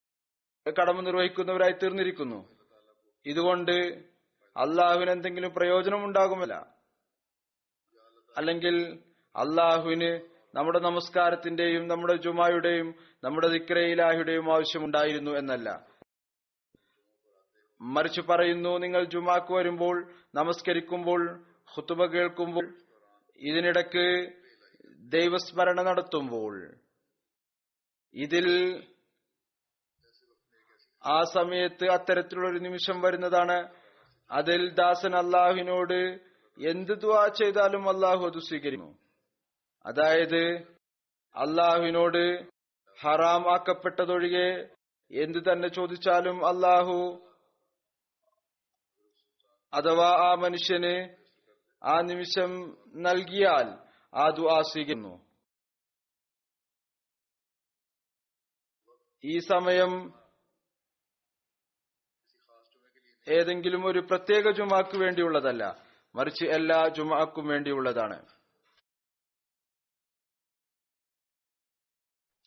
[0.81, 2.49] കടമ നിർവഹിക്കുന്നവരായി തീർന്നിരിക്കുന്നു.
[3.27, 3.73] ഇതുകൊണ്ട്
[4.57, 6.55] അള്ളാഹുവിന് എന്തെങ്കിലും പ്രയോജനം ഉണ്ടാകുമല്ല
[8.37, 8.99] അല്ലെങ്കിൽ
[9.37, 15.87] അള്ളാഹുവിന് നമ്മുടെ നമസ്കാരത്തിന്റെയും നമ്മുടെ ജുമായുടെയും നമ്മുടെ ദിക്രയിലാഹിയുടെയും ആവശ്യമുണ്ടായിരുന്നു എന്നല്ല.
[17.81, 22.67] മറിച്ച് പറയുന്നു നിങ്ങൾ ജുമാക്ക് വരുമ്പോൾ നമസ്കരിക്കുമ്പോൾ ഹുത്തുബ കേൾക്കുമ്പോൾ
[23.38, 24.33] ഇതിനിടക്ക്
[24.99, 26.75] ദൈവസ്മരണ നടത്തുമ്പോൾ
[28.15, 28.49] ഇതിൽ
[31.05, 33.69] ആ സമയത്ത് അത്തരത്തിലുള്ള ഒരു നിമിഷം വരുന്നതാണ്.
[34.31, 36.01] അതിൽ ദാസൻ അള്ളാഹുവിനോട്
[36.59, 39.02] എന്ത് ദുവാ ചെയ്താലും അള്ളാഹു അത് സ്വീകരിക്കുന്നു
[39.85, 40.42] അതായത്
[41.35, 42.23] അള്ളാഹുവിനോട്
[42.99, 44.49] ഹറാം ആക്കപ്പെട്ടതൊഴികെ
[45.11, 46.97] എന്തു തന്നെ ചോദിച്ചാലും അള്ളാഹു
[49.73, 50.95] അഥവാ ആ മനുഷ്യന്
[51.83, 52.51] ആ നിമിഷം
[53.07, 53.68] നൽകിയാൽ
[54.12, 54.59] ആ ദുആ
[59.25, 59.92] ഈ സമയം
[63.27, 65.64] ഏതെങ്കിലും ഒരു പ്രത്യേക ജുമാക്ക് വേണ്ടിയുള്ളതല്ല
[66.14, 68.16] മറിച്ച് എല്ലാ ജുമാക്കും വേണ്ടിയുള്ളതാണ്.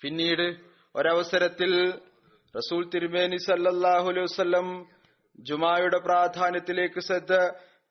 [0.06, 0.56] പിന്നീട്
[0.96, 1.92] ഒരവസരത്തിൽ
[2.56, 4.86] റസൂൽ തിരുമേനി സല്ലല്ലാഹു അലൈഹി
[5.40, 7.34] ജുമായുടെ പ്രാധാന്യത്തിലേക്ക് ശ്രദ്ധ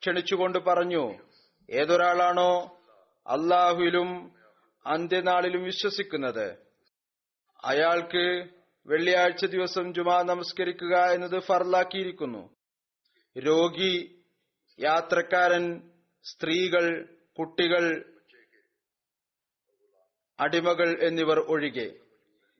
[0.02, 1.14] ക്ഷണിച്ചുകൊണ്ട് പറഞ്ഞു
[1.70, 2.78] ഏതൊരാളാണോ
[3.26, 4.36] അള്ളാഹുവിലും
[4.86, 6.46] അന്ത്യനാളിലും വിശ്വസിക്കുന്നത്?
[7.64, 8.24] അയാൾക്ക്
[8.86, 12.42] വെള്ളിയാഴ്ച ദിവസം ജുമാ നമസ്കരിക്കുക എന്നത് ഫർലാക്കിയിരിക്കുന്നു.
[13.38, 14.24] രോഗി
[14.78, 15.90] യാത്രക്കാരൻ
[16.24, 17.84] സ്ത്രീകൾ കുട്ടികൾ
[20.40, 22.03] അടിമകൾ എന്നിവർ ഒഴികെ.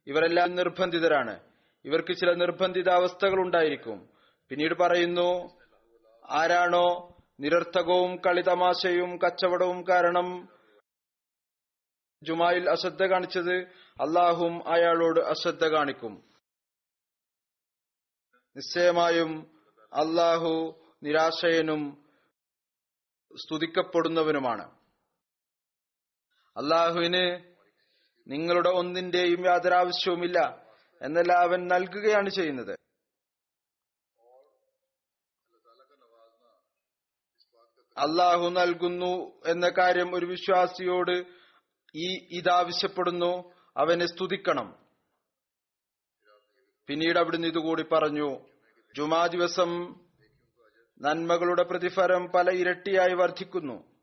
[0.06, 1.40] ഇവരെല്ലാം നിർബന്ധിതരാണ്.
[1.84, 4.08] ഇവർക്ക് ചില നിർബന്ധിത അവസ്ഥകൾ ഉണ്ടായിരിക്കും.
[4.48, 5.58] പിന്നീട് പറയുന്നു
[6.30, 10.48] ആരാണോ നിരർത്ഥകവും കളിതമാശയും കച്ചവടവും കാരണം
[12.22, 13.54] ജുമായിൽ അശ്രദ്ധ കാണിച്ചത്
[14.00, 16.24] അള്ളാഹും അയാളോട് അശ്രദ്ധ കാണിക്കും.
[18.56, 22.04] നിശ്ചയമായും അള്ളാഹു നിരാശയനും
[23.36, 24.70] സ്തുതിക്കപ്പെടുന്നവനുമാണ്.
[26.56, 27.53] അള്ളാഹുവിന്
[28.26, 30.66] നിങ്ങളുടെ ഒന്നിന്റെയും യാതൊരു ആവശ്യവുമില്ല
[31.02, 32.78] എന്നല്ല അവൻ നൽകുകയാണ് ചെയ്യുന്നത്.
[37.98, 41.24] അള്ളാഹു നൽകുന്നു എന്ന കാര്യം ഒരു വിശ്വാസിയോട്
[41.94, 44.84] ഈ ഇതാവശ്യപ്പെടുന്നു അവനെ സ്തുതിക്കണം.
[46.86, 48.40] പിന്നീട് അവിടുന്ന് ഇതുകൂടി പറഞ്ഞു
[48.96, 49.70] ജുമാ ദിവസം
[51.02, 53.93] നന്മകളുടെ പ്രതിഫലം പല ഇരട്ടിയായി വർദ്ധിക്കുന്നു.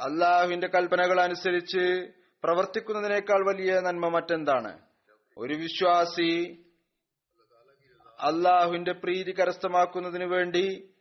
[0.00, 2.12] അള്ളാഹുവിന്റെ കൽപ്പനകൾ അനുസരിച്ച്
[2.44, 4.78] പ്രവർത്തിക്കുന്നതിനേക്കാൾ വലിയ നന്മ മറ്റെന്താണ്?
[5.38, 6.64] ഒരു വിശ്വാസി
[8.20, 10.94] അള്ളാഹുവിന്റെ പ്രീതി കരസ്ഥമാക്കുന്നതിനു വേണ്ടി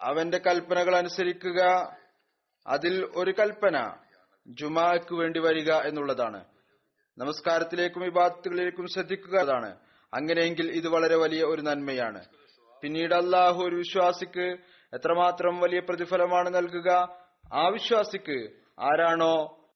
[0.00, 1.92] അവന്റെ കൽപ്പനകൾ അനുസരിക്കുക.
[2.66, 3.94] അതിൽ ഒരു കൽപ്പന
[4.46, 6.44] ജുമാക്ക് വേണ്ടി വരിക എന്നുള്ളതാണ്.
[7.18, 9.76] നമസ്കാരത്തിലേക്കും വിവാദത്തുകളിലേക്കും ശ്രദ്ധിക്കുക അതാണ്.
[10.14, 12.24] അങ്ങനെയെങ്കിൽ ഇത് വളരെ വലിയ ഒരു നന്മയാണ്.
[12.82, 14.56] പിന്നീട് അള്ളാഹു ഒരു വിശ്വാസിക്ക്
[14.94, 17.19] എത്രമാത്രം വലിയ പ്രതിഫലമാണ് നൽകുക?
[17.52, 19.68] ആ വിശ്വാസിക്ക് ആരാണോ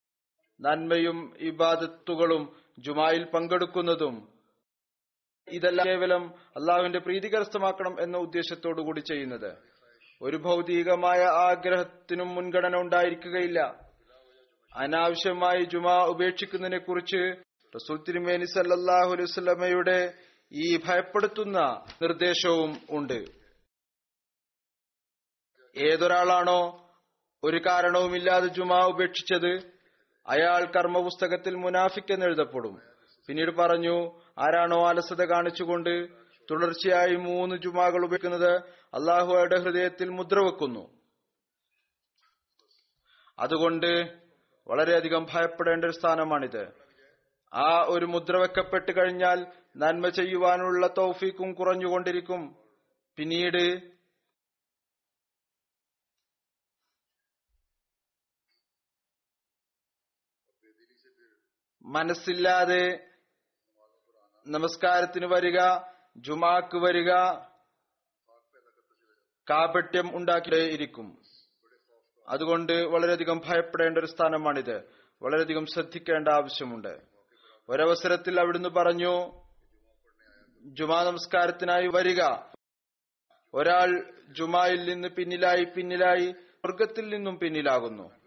[0.60, 4.28] നന്മയും ഇബാദത്തുകളും ജുമായിൽ പങ്കെടുക്കുന്നതും
[5.48, 9.58] ഇതെല്ലാം കേവലം അള്ളാഹുവിന്റെ പ്രീതി കരസ്ഥമാക്കണം എന്ന ഉദ്ദേശത്തോടു കൂടി ചെയ്യുന്നത്.
[10.22, 13.60] ഒരു ഭൗതികമായ ആഗ്രഹത്തിനും മുൻഗണന ഉണ്ടായിരിക്കുകയില്ല.
[14.76, 17.42] അനാവശ്യമായി ജുമാ ഉപേക്ഷിക്കുന്നതിനെ കുറിച്ച്
[17.74, 20.10] റസൂൽ തിരുമേനി സല്ലാഹു
[20.52, 23.24] ഈ ഭയപ്പെടുത്തുന്ന നിർദ്ദേശവും ഉണ്ട്.
[25.76, 26.83] ഏതൊരാളാണോ
[27.44, 29.74] ഒരു കാരണവുമില്ലാതെ ജുമാ ഉപേക്ഷിച്ചത്
[30.26, 32.80] അയാൾ കർമ്മപുസ്തകത്തിൽ മുനാഫിക് എന്ന് എഴുതപ്പെടും.
[33.26, 36.08] പിന്നീട് പറഞ്ഞു ആരാണോ അലസത കാണിച്ചുകൊണ്ട്
[36.50, 38.54] തുടർച്ചയായി മൂന്ന് ജുമാകൾ ഉപയോഗിക്കുന്നത്
[38.94, 40.90] അള്ളാഹുയുടെ ഹൃദയത്തിൽ മുദ്ര വെക്കുന്നു.
[43.38, 44.18] അതുകൊണ്ട്
[44.68, 46.72] വളരെയധികം ഭയപ്പെടേണ്ട ഒരു സ്ഥാനമാണിത്.
[47.54, 52.56] ആ ഒരു മുദ്ര വെക്കപ്പെട്ട് കഴിഞ്ഞാൽ നന്മ ചെയ്യുവാനുള്ള തൗഫീക്കും കുറഞ്ഞുകൊണ്ടിരിക്കും.
[53.16, 53.93] പിന്നീട്
[61.84, 63.10] മനസ്സില്ലാതെ
[64.46, 65.58] നമസ്കാരത്തിന് വരിക
[66.16, 67.12] ജുമാക്ക് വരിക
[69.50, 71.22] കാപട്യം ഉണ്ടാക്കിയിരിക്കും.
[72.28, 74.88] അതുകൊണ്ട് വളരെയധികം ഭയപ്പെടേണ്ട ഒരു സ്ഥാനമാണിത്.
[75.22, 77.00] വളരെയധികം ശ്രദ്ധിക്കേണ്ട ആവശ്യമുണ്ട്.
[77.68, 79.44] ഒരവസരത്തിൽ അവിടുന്ന് പറഞ്ഞു
[80.62, 82.22] ജുമാ നമസ്കാരത്തിനായി വരിക.
[83.54, 88.23] ഒരാൾ ജുമായിൽ നിന്ന് പിന്നിലായി പിന്നിലായി സ്വർഗത്തിൽ നിന്നും പിന്നിലാകുന്നു.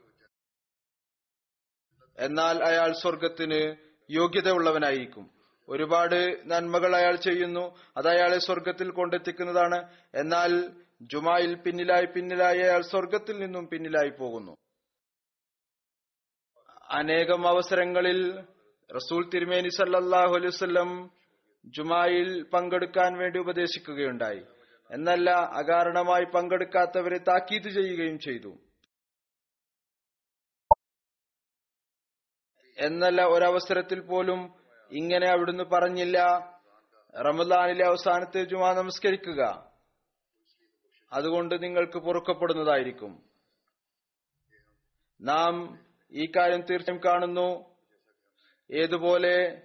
[2.20, 3.76] എന്നാൽ അയാൾ സ്വർഗത്തിന്
[4.10, 5.30] യോഗ്യതയുള്ളവനായിരിക്കും.
[5.70, 7.78] ഒരുപാട് നന്മകൾ അയാൾ ചെയ്യുന്നു.
[7.98, 9.90] അത് അയാളെ സ്വർഗത്തിൽ കൊണ്ടെത്തിക്കുന്നതാണ്.
[10.16, 10.70] എന്നാൽ
[11.02, 14.58] ജുമായിൽ പിന്നിലായി പിന്നിലായി അയാൾ സ്വർഗത്തിൽ നിന്നും പിന്നിലായി പോകുന്നു.
[16.92, 18.40] അനേകം അവസരങ്ങളിൽ
[18.96, 21.12] റസൂൽ തിരുമേനി സല്ലാഹു അലൈവല്ലം
[21.66, 24.42] ജുമായിൽ പങ്കെടുക്കാൻ വേണ്ടി ഉപദേശിക്കുകയുണ്ടായി.
[24.92, 28.58] എന്നല്ല അകാരണമായി പങ്കെടുക്കാത്തവരെ താക്കീത് ചെയ്യുകയും ചെയ്തു.
[32.78, 34.54] എന്നല്ല ഒരവസരത്തിൽ പോലും
[34.92, 36.24] ഇങ്ങനെ അവിടുന്ന് പറഞ്ഞില്ല.
[37.18, 39.72] റമദാനിലെ അവസാനത്തെ ജുമാ നമസ്കരിക്കുക.
[41.14, 43.24] അതുകൊണ്ട് നിങ്ങൾക്ക് പൊറുക്കപ്പെടുന്നതായിരിക്കും.
[45.22, 45.80] നാം
[46.12, 47.76] ഈ കാര്യം തീർച്ചയായും കാണുന്നു.
[48.72, 49.62] ഏതുപോലെ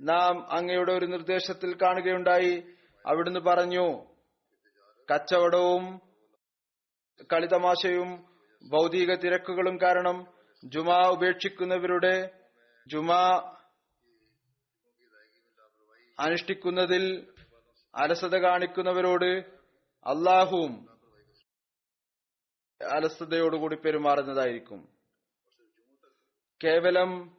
[0.00, 2.64] നാം അങ്ങയുടെ ഒരു നിർദ്ദേശത്തിൽ കാണുകയുണ്ടായി.
[3.06, 4.04] അവിടുന്ന് പറഞ്ഞു
[5.14, 6.00] കച്ചവടവും
[7.32, 8.26] കളിതമാശയും
[8.68, 10.26] ഭൗതിക തിരക്കുകളും കാരണം
[10.64, 12.37] ജുമാ ഉപേക്ഷിക്കുന്നവരുടെ
[12.92, 13.54] ജുമാ
[16.18, 17.34] അനുഷ്ഠിക്കുന്നതിൽ
[17.94, 19.30] അലസത കാണിക്കുന്നവരോട്
[20.06, 20.88] അള്ളാഹുവും
[22.92, 24.88] അലസതയോടുകൂടി പെരുമാറുന്നതായിരിക്കും.
[26.64, 27.38] കേവലം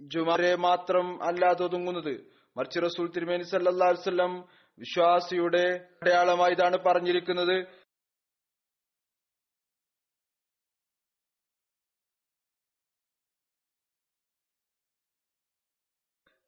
[0.00, 7.81] ജുമാരെ മാത്രം അല്ലാതെ ഒതുങ്ങുന്നത് മറിച്ച് റസൂൽ തിരുമേനി സല്ലാ വല്ലം വിശ്വാസിയുടെ അടയാളമായി ഇതാണ് പറഞ്ഞിരിക്കുന്നത്.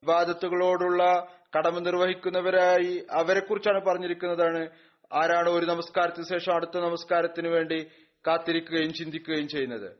[0.05, 4.69] വിവാദത്തുകളോടുള്ള കടമ നിർവഹിക്കുന്നവരായി അവരെ കുറിച്ചാണ് പറഞ്ഞിരിക്കുന്നതാണ്.
[5.13, 7.91] ആരാണ് ഒരു നമസ്കാരത്തിന് ശേഷം അടുത്ത നമസ്കാരത്തിന് വേണ്ടി
[8.27, 9.97] കാത്തിരിക്കുകയും ചിന്തിക്കുകയും ചെയ്യുന്നത്.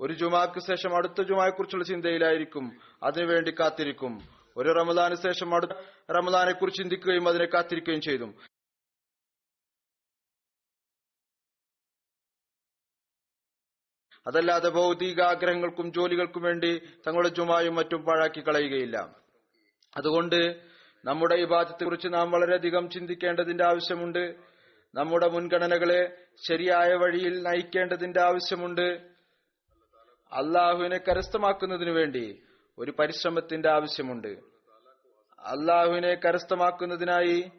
[0.00, 4.18] ഒരു ജുമാക്ക് ശേഷം അടുത്ത ജുമായെ കുറിച്ചുള്ള ചിന്തയിലായിരിക്കും അതിനുവേണ്ടി കാത്തിരിക്കും.
[4.56, 5.70] ഒരു റമദാന് ശേഷം അടുത്ത
[6.12, 8.34] റമദാനെ കുറിച്ച് ചിന്തിക്കുകയും അതിനെ കാത്തിരിക്കുകയും ചെയ്തു.
[14.26, 19.23] അതല്ലാതെ ഭൗതികാഗ്രഹങ്ങൾക്കും ജോലികൾക്കും വേണ്ടി തങ്ങളുടെ ജുമായും മറ്റും പാഴാക്കി കളയുകയില്ല.
[19.96, 20.60] അതുകൊണ്ട്
[21.04, 21.44] നമ്മുടെ ഈ
[21.84, 24.34] കുറിച്ച് നാം വളരെയധികം ചിന്തിക്കേണ്ടതിന്റെ ആവശ്യമുണ്ട്.
[24.94, 26.16] നമ്മുടെ മുൻഗണനകളെ
[26.48, 29.14] ശരിയായ വഴിയിൽ നയിക്കേണ്ടതിന്റെ ആവശ്യമുണ്ട്.
[30.32, 32.42] അള്ളാഹുവിനെ കരസ്ഥമാക്കുന്നതിനു വേണ്ടി
[32.78, 34.28] ഒരു പരിശ്രമത്തിന്റെ ആവശ്യമുണ്ട്.
[35.40, 37.50] അള്ളാഹുവിനെ കരസ്ഥമാക്കുന്നതിനായി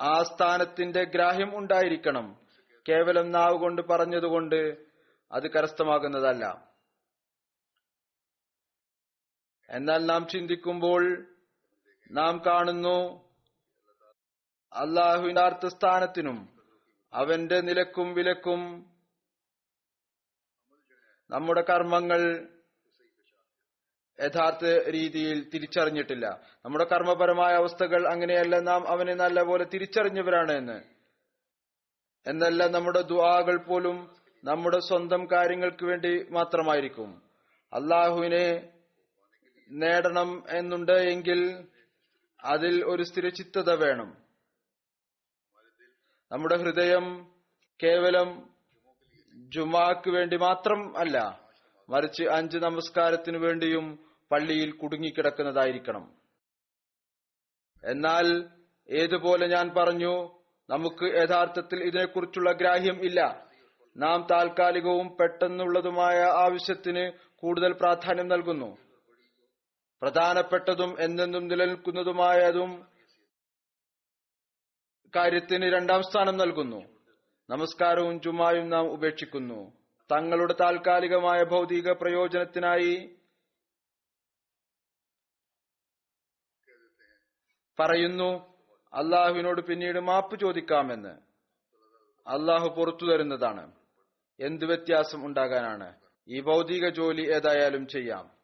[0.00, 2.36] ആ സ്ഥാനത്തിന്റെ ഗ്രാഹ്യം ഉണ്ടായിരിക്കണം.
[2.88, 4.76] കേവലം നാവ് കൊണ്ട് പറഞ്ഞതുകൊണ്ട്
[5.32, 6.71] അത് കരസ്ഥമാകുന്നതല്ല.
[9.72, 11.26] എന്നാൽ നാം ചിന്തിക്കുമ്പോൾ
[12.10, 13.30] നാം കാണുന്നു
[14.72, 16.48] അള്ളാഹുവിന്റെ അർത്ഥസ്ഥാനത്തിനും
[17.14, 18.92] അവന്റെ നിലക്കും വിലക്കും
[21.30, 22.48] നമ്മുടെ കർമ്മങ്ങൾ
[24.20, 26.40] യഥാർത്ഥ രീതിയിൽ തിരിച്ചറിഞ്ഞിട്ടില്ല.
[26.64, 30.82] നമ്മുടെ കർമ്മപരമായ അവസ്ഥകൾ അങ്ങനെയല്ല നാം അവനെ നല്ലപോലെ തിരിച്ചറിഞ്ഞവരാണ് എന്ന്.
[32.26, 37.22] എന്നല്ല നമ്മുടെ ദുആകൾ പോലും നമ്മുടെ സ്വന്തം കാര്യങ്ങൾക്ക് വേണ്ടി മാത്രമായിരിക്കും.
[37.72, 38.71] അള്ളാഹുവിനെ
[39.72, 41.68] നേടണം എന്നുണ്ട് എങ്കിൽ
[42.44, 44.16] അതിൽ ഒരു സ്ഥിരചിത്തത വേണം.
[46.32, 47.34] നമ്മുടെ ഹൃദയം
[47.82, 48.50] കേവലം
[49.34, 51.40] ജുമാക്ക് വേണ്ടി മാത്രം അല്ല
[51.88, 53.98] മറിച്ച് അഞ്ച് നമസ്കാരത്തിനു വേണ്ടിയും
[54.32, 56.14] പള്ളിയിൽ കുടുങ്ങിക്കിടക്കുന്നതായിരിക്കണം.
[57.84, 58.48] എന്നാൽ
[58.90, 63.46] ഏതുപോലെ ഞാൻ പറഞ്ഞു നമുക്ക് യഥാർത്ഥത്തിൽ ഇതിനെക്കുറിച്ചുള്ള ഗ്രാഹ്യം ഇല്ല.
[63.96, 68.91] നാം താൽക്കാലികവും പെട്ടെന്നുള്ളതുമായ ആവശ്യത്തിന് കൂടുതൽ പ്രാധാന്യം നൽകുന്നു.
[70.02, 72.86] പ്രധാനപ്പെട്ടതും എന്നെന്നും നിലനിൽക്കുന്നതുമായതും
[75.16, 76.80] കാര്യത്തിന് രണ്ടാം സ്ഥാനം നൽകുന്നു.
[77.50, 79.72] നമസ്കാരവും ജുമായും നാം ഉപേക്ഷിക്കുന്നു.
[80.12, 83.16] തങ്ങളുടെ താൽക്കാലികമായ ഭൗതിക പ്രയോജനത്തിനായി
[87.80, 88.54] പറയുന്നു
[88.94, 91.12] അള്ളാഹുവിനോട് പിന്നീട് മാപ്പ് ചോദിക്കാമെന്ന്.
[92.28, 93.72] അള്ളാഹു പുറത്തു തരുന്നതാണ്.
[94.40, 95.94] എന്ത് വ്യത്യാസം ഉണ്ടാകാനാണ്?
[96.28, 98.41] ഈ ഭൗതിക ജോലി ഏതായാലും ചെയ്യാം.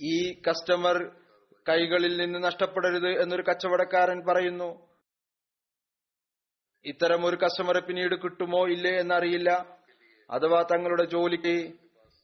[0.00, 0.96] ഈ കസ്റ്റമർ
[1.68, 4.70] കൈകളിൽ നിന്ന് നഷ്ടപ്പെടരുത് എന്നൊരു കച്ചവടക്കാരൻ പറയുന്നു.
[6.84, 9.50] ഇത്തരം ഒരു കസ്റ്റമറെ പിന്നീട് കിട്ടുമോ ഇല്ലേ എന്നറിയില്ല.
[10.30, 11.56] അഥവാ തങ്ങളുടെ ജോലിക്ക്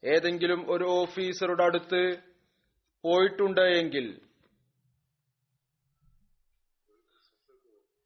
[0.03, 2.03] ഏതെങ്കിലും ഒരു ഓഫീസറുടെ അടുത്ത്
[3.05, 4.07] പോയിട്ടുണ്ട് എങ്കിൽ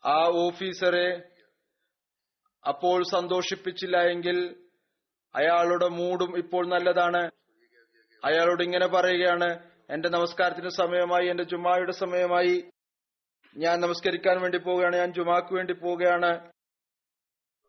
[0.04, 1.08] ആ ഓഫീസറെ
[2.64, 4.38] അപ്പോൾ സന്തോഷിപ്പിച്ചില്ല എങ്കിൽ
[5.34, 7.22] അയാളുടെ മൂഡും ഇപ്പോൾ നല്ലതാണ്.
[8.24, 9.58] അയാളോട് ഇങ്ങനെ പറയുകയാണ്
[9.90, 12.70] എന്റെ നമസ്കാരത്തിന് സമയമായി എന്റെ ജുമായുടെ സമയമായി.
[13.56, 16.50] ഞാൻ നമസ്കരിക്കാൻ വേണ്ടി പോവുകയാണ് ഞാൻ ജുമാക്ക് വേണ്ടി പോവുകയാണ്.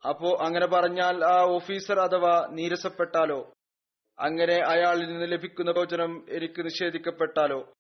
[0.08, 3.54] അപ്പോ അങ്ങനെ പറഞ്ഞാൽ ആ ഓഫീസർ അഥവാ നീരസപ്പെട്ടാലോ?
[4.20, 7.74] അങ്ങനെ അയാളിൽ നിന്ന് ലഭിക്കുന്ന പ്രവചനം എനിക്ക് നിഷേധിക്കപ്പെട്ടാലോ?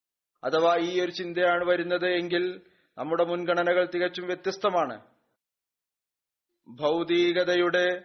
[0.43, 2.61] അഥവാ ഈ ഒരു ചിന്തയാണ് വരുന്നത് എങ്കിൽ
[2.97, 5.01] നമ്മുടെ മുൻഗണനകൾ തികച്ചും വ്യത്യസ്തമാണ്.
[6.67, 8.03] ഭൗതികതയുടെ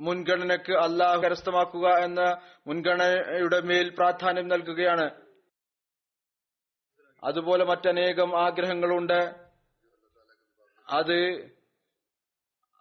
[0.00, 2.20] മുൻഗണനക്ക് അള്ളാഹു കരസ്ഥമാക്കുക എന്ന
[2.66, 5.10] മുൻഗണനയുടെ മേൽ പ്രാധാന്യം നൽകുകയാണ്.
[7.24, 9.34] അതുപോലെ മറ്റനേകം ആഗ്രഹങ്ങളുണ്ട്.
[10.88, 11.34] അത്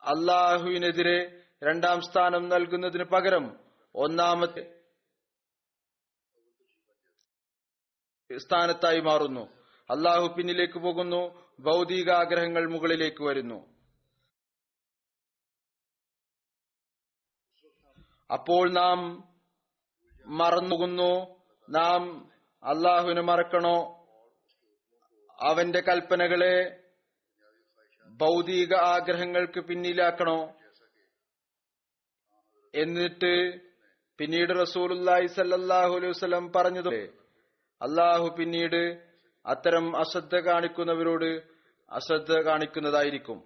[0.04, 3.60] അള്ളാഹുവിനെതിരെ രണ്ടാം സ്ഥാനം നൽകുന്നതിന് പകരം
[3.95, 4.80] ഒന്നാമത്തെ
[8.38, 9.47] സ്ഥാനത്തായി മാറുന്നു.
[9.89, 11.52] അള്ളാഹു പിന്നിലേക്ക് പോകുന്നു.
[11.60, 13.72] ഭൗതികാഗ്രഹങ്ങൾ മുകളിലേക്ക് വരുന്നു.
[18.31, 18.99] അപ്പോൾ നാം
[20.27, 21.12] മറന്നുകുന്നു.
[21.69, 22.31] നാം
[22.63, 23.77] അള്ളാഹുവിനെ മറക്കണോ?
[25.41, 26.55] അവന്റെ കൽപ്പനകളെ
[28.07, 30.53] ഭൗതിക ആഗ്രഹങ്ങൾക്ക് പിന്നിലാക്കണോ?
[32.75, 33.33] എന്നിട്ട്
[34.17, 36.95] പിന്നീട് റസൂലുല്ലാഹി സല്ലാഹു അലൈഹി വസല്ലം പറഞ്ഞത്
[37.81, 39.13] അള്ളാഹു പിന്നീട്
[39.45, 41.29] അത്തരം അശ്രദ്ധ കാണിക്കുന്നവരോട്
[41.91, 43.39] അശ്രദ്ധ കാണിക്കുന്നതായിരിക്കും.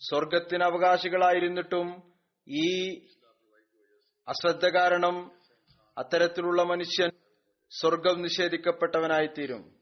[0.00, 2.17] സ്വർഗത്തിന് അവകാശികളായിരുന്നിട്ടും
[2.50, 2.98] ഈ
[4.28, 5.30] അശ്രദ്ധ കാരണം
[5.98, 7.10] അത്തരത്തിലുള്ള മനുഷ്യൻ
[7.70, 9.80] സ്വർഗം നിഷേധിക്കപ്പെട്ടവനായിത്തീരും.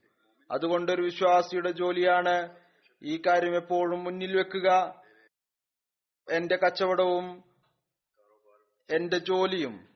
[0.50, 2.60] അതുകൊണ്ടൊരു വിശ്വാസിയുടെ ജോലിയാണ്
[3.02, 5.02] ഈ കാര്യം എപ്പോഴും മുന്നിൽ വെക്കുക.
[6.32, 7.44] എന്റെ കച്ചവടവും
[8.90, 9.88] എന്റെ ജോലിയും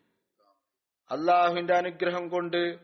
[1.11, 2.75] അള്ളാഹുവിന്റെ അനുഗ്രഹം കൊണ്ട്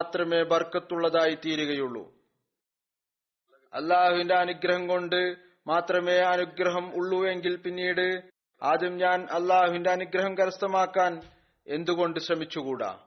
[0.00, 2.14] മാത്രമേ ബർക്കത്തുള്ളതായി തീരുകയുള്ളൂ.
[3.72, 11.20] അള്ളാഹുവിന്റെ അനുഗ്രഹം കൊണ്ട് മാത്രമേ അനുഗ്രഹം ഉള്ളൂ എങ്കിൽ പിന്നീട് ആദ്യം ഞാൻ അള്ളാഹുവിന്റെ അനുഗ്രഹം കരസ്ഥമാക്കാൻ
[11.66, 12.98] എന്തുകൊണ്ട് ശ്രമിച്ചുകൂടാ?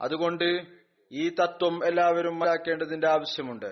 [0.00, 0.62] അതുകൊണ്ട്
[1.12, 3.66] ഈ തത്വം എല്ലാവരും മനസ്സിലാക്കേണ്ടതിന്റെ ആവശ്യമുണ്ട്.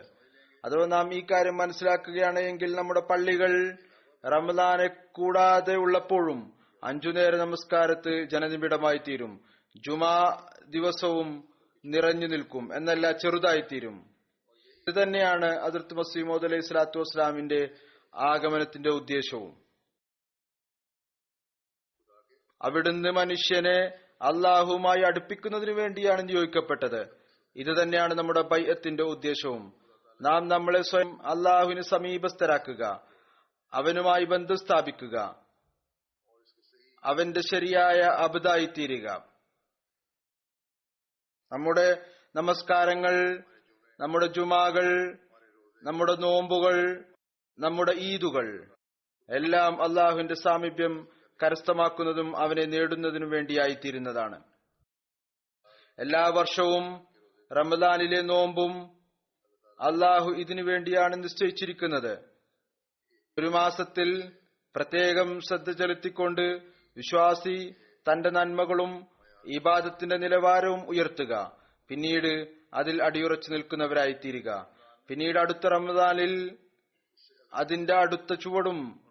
[0.64, 3.77] അഥവാ നാം ഈ കാര്യം മനസ്സിലാക്കുകയാണെങ്കിൽ നമ്മുടെ പള്ളികൾ
[4.27, 6.53] റമദാനെ കൂടാതെ ഉള്ളപ്പോഴും
[6.85, 9.40] അഞ്ചു നേര നമസ്കാരത്ത് ജനനിബിഡമായി തീരും.
[9.77, 11.49] ജുമാ ദിവസവും
[11.85, 12.77] നിറഞ്ഞു നിൽക്കും.
[12.77, 14.11] എന്നല്ല ചെറുതായി തീരും.
[14.88, 17.68] ഇത് തന്നെയാണ് അതിർത്ത് മസീമോദ് അലൈഹി സ്വലാത്തു വസ്സലാമിന്റെ
[18.14, 19.68] ആഗമനത്തിന്റെ ഉദ്ദേശവും.
[22.61, 23.79] അവിടുന്ന് മനുഷ്യനെ
[24.21, 27.03] അള്ളാഹുമായി അടുപ്പിക്കുന്നതിന് വേണ്ടിയാണ് നിയോഗിക്കപ്പെട്ടത്
[27.57, 29.62] ഇത് തന്നെയാണ് നമ്മുടെ ബൈഅത്തിന്റെ ഉദ്ദേശവും.
[30.21, 32.83] നാം നമ്മളെ സ്വയം അള്ളാഹുവിന് സമീപസ്ഥരാക്കുക
[33.73, 35.16] അവനുമായി ബന്ധം സ്ഥാപിക്കുക
[37.05, 39.09] അവന്റെ ശരിയായ അബുദായി തീരുക
[41.53, 41.87] നമ്മുടെ
[42.35, 43.14] നമസ്കാരങ്ങൾ
[44.01, 44.88] നമ്മുടെ ജുമാകൾ
[45.83, 46.77] നമ്മുടെ നോമ്പുകൾ
[47.59, 48.49] നമ്മുടെ ഈദുകൾ
[49.28, 50.95] എല്ലാം അള്ളാഹുവിന്റെ സാമീപ്യം
[51.43, 54.43] കരസ്ഥമാക്കുന്നതും അവനെ നേടുന്നതിനും വേണ്ടിയായിത്തീരുന്നതാണ്.
[55.99, 57.07] എല്ലാ വർഷവും
[57.57, 58.99] റമദാനിലെ നോമ്പും
[59.80, 62.18] അള്ളാഹു ഇതിനു വേണ്ടിയാണ് നിശ്ചയിച്ചിരിക്കുന്നത്.
[63.39, 64.32] ഒരു മാസത്തിൽ
[64.76, 66.62] പ്രത്യേകം ശ്രദ്ധ ചെലുത്തിക്കൊണ്ട്
[66.97, 67.74] വിശ്വാസി
[68.12, 69.07] തന്റെ നന്മകളും
[69.45, 71.53] ഇബാദത്തിന്റെ നിലവാരവും ഉയർത്തുക.
[71.89, 74.66] പിന്നീട് അതിൽ അടിയുറച്ചു നിൽക്കുന്നവരായിത്തീരുക.
[75.09, 76.59] പിന്നീട് അടുത്ത റമദാനിൽ
[77.55, 79.08] അതിന്റെ അടുത്ത ചുവടും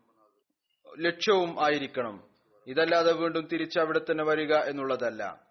[0.98, 2.24] ലക്ഷ്യവും ആയിരിക്കണം.
[2.68, 5.42] ഇതല്ലാതെ വീണ്ടും തിരിച്ച് അവിടെ തന്നെ വരിക എന്നുള്ളതല്ല.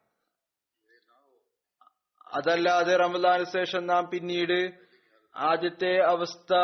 [2.33, 4.73] അതല്ലാതെ റമദാന് ശേഷം നാം പിന്നീട്
[5.37, 6.55] ആദ്യത്തെ അവസ്ഥ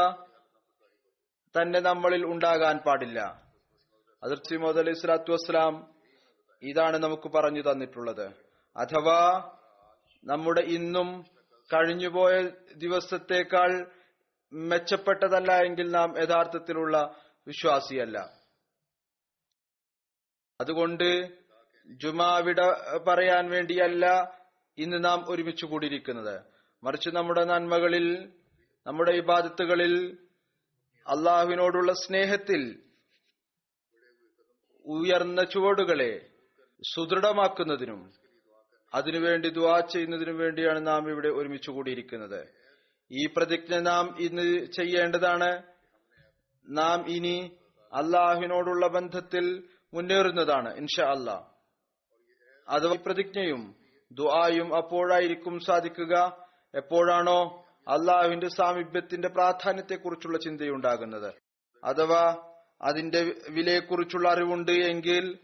[1.61, 3.43] തന്നെ നമ്മളിൽ ഉണ്ടാകാൻ പാടില്ല.
[4.23, 5.95] അതിർത്തി മോദ് അലൈഹി സ്വലാത്തു വസ്സലാം
[6.63, 8.33] ഇതാണ് നമുക്ക് പറഞ്ഞു തന്നിട്ടുള്ളത്.
[8.77, 9.53] അഥവാ
[10.25, 11.25] നമ്മുടെ ഇന്നും
[11.75, 13.91] കഴിഞ്ഞുപോയ ദിവസത്തേക്കാൾ
[14.53, 17.15] മെച്ചപ്പെട്ടതല്ല എങ്കിൽ നാം യഥാർത്ഥത്തിലുള്ള
[17.47, 18.42] വിശ്വാസിയല്ല.
[20.63, 21.29] അതുകൊണ്ട്
[21.87, 22.57] ജുമാവിട
[23.09, 24.35] പറയാൻ വേണ്ടിയല്ല
[24.79, 26.41] ഇന്ന് നാം ഒരുമിച്ച് കൂടിയിരിക്കുന്നത്.
[26.85, 28.33] മറിച്ച് നമ്മുടെ നന്മകളിൽ
[28.87, 30.19] നമ്മുടെ ഇബാദത്തുകളിൽ
[31.07, 32.83] അള്ളാഹുവിനോടുള്ള സ്നേഹത്തിൽ
[34.87, 36.31] ഉയർന്ന ചുവടുകളെ
[36.95, 38.13] സുദൃഢമാക്കുന്നതിനും
[38.95, 42.49] അതിനുവേണ്ടി ദുവാ ചെയ്യുന്നതിനും വേണ്ടിയാണ് നാം ഇവിടെ ഒരുമിച്ച് കൂടിയിരിക്കുന്നത്.
[43.13, 45.63] ഈ പ്രതിജ്ഞ നാം ഇന്ന് ചെയ്യേണ്ടതാണ്.
[46.69, 47.57] നാം ഇനി
[47.93, 51.51] അള്ളാഹുവിനോടുള്ള ബന്ധത്തിൽ മുന്നേറുന്നതാണ് ഇൻഷാ അല്ല.
[52.69, 53.75] അത് പ്രതിജ്ഞയും
[54.13, 56.37] ദുആയും അപ്പോഴായിരിക്കും സാധിക്കുക.
[56.75, 61.35] എപ്പോഴാണോ അള്ളാഹുവിന്റെ സാമീപ്യത്തിന്റെ പ്രാധാന്യത്തെക്കുറിച്ചുള്ള ചിന്തയുണ്ടാകുന്നത്.
[61.85, 62.49] അഥവാ
[62.83, 65.39] അതിന്റെ വിലയെക്കുറിച്ചുള്ള അറിവുണ്ട് എങ്കിൽ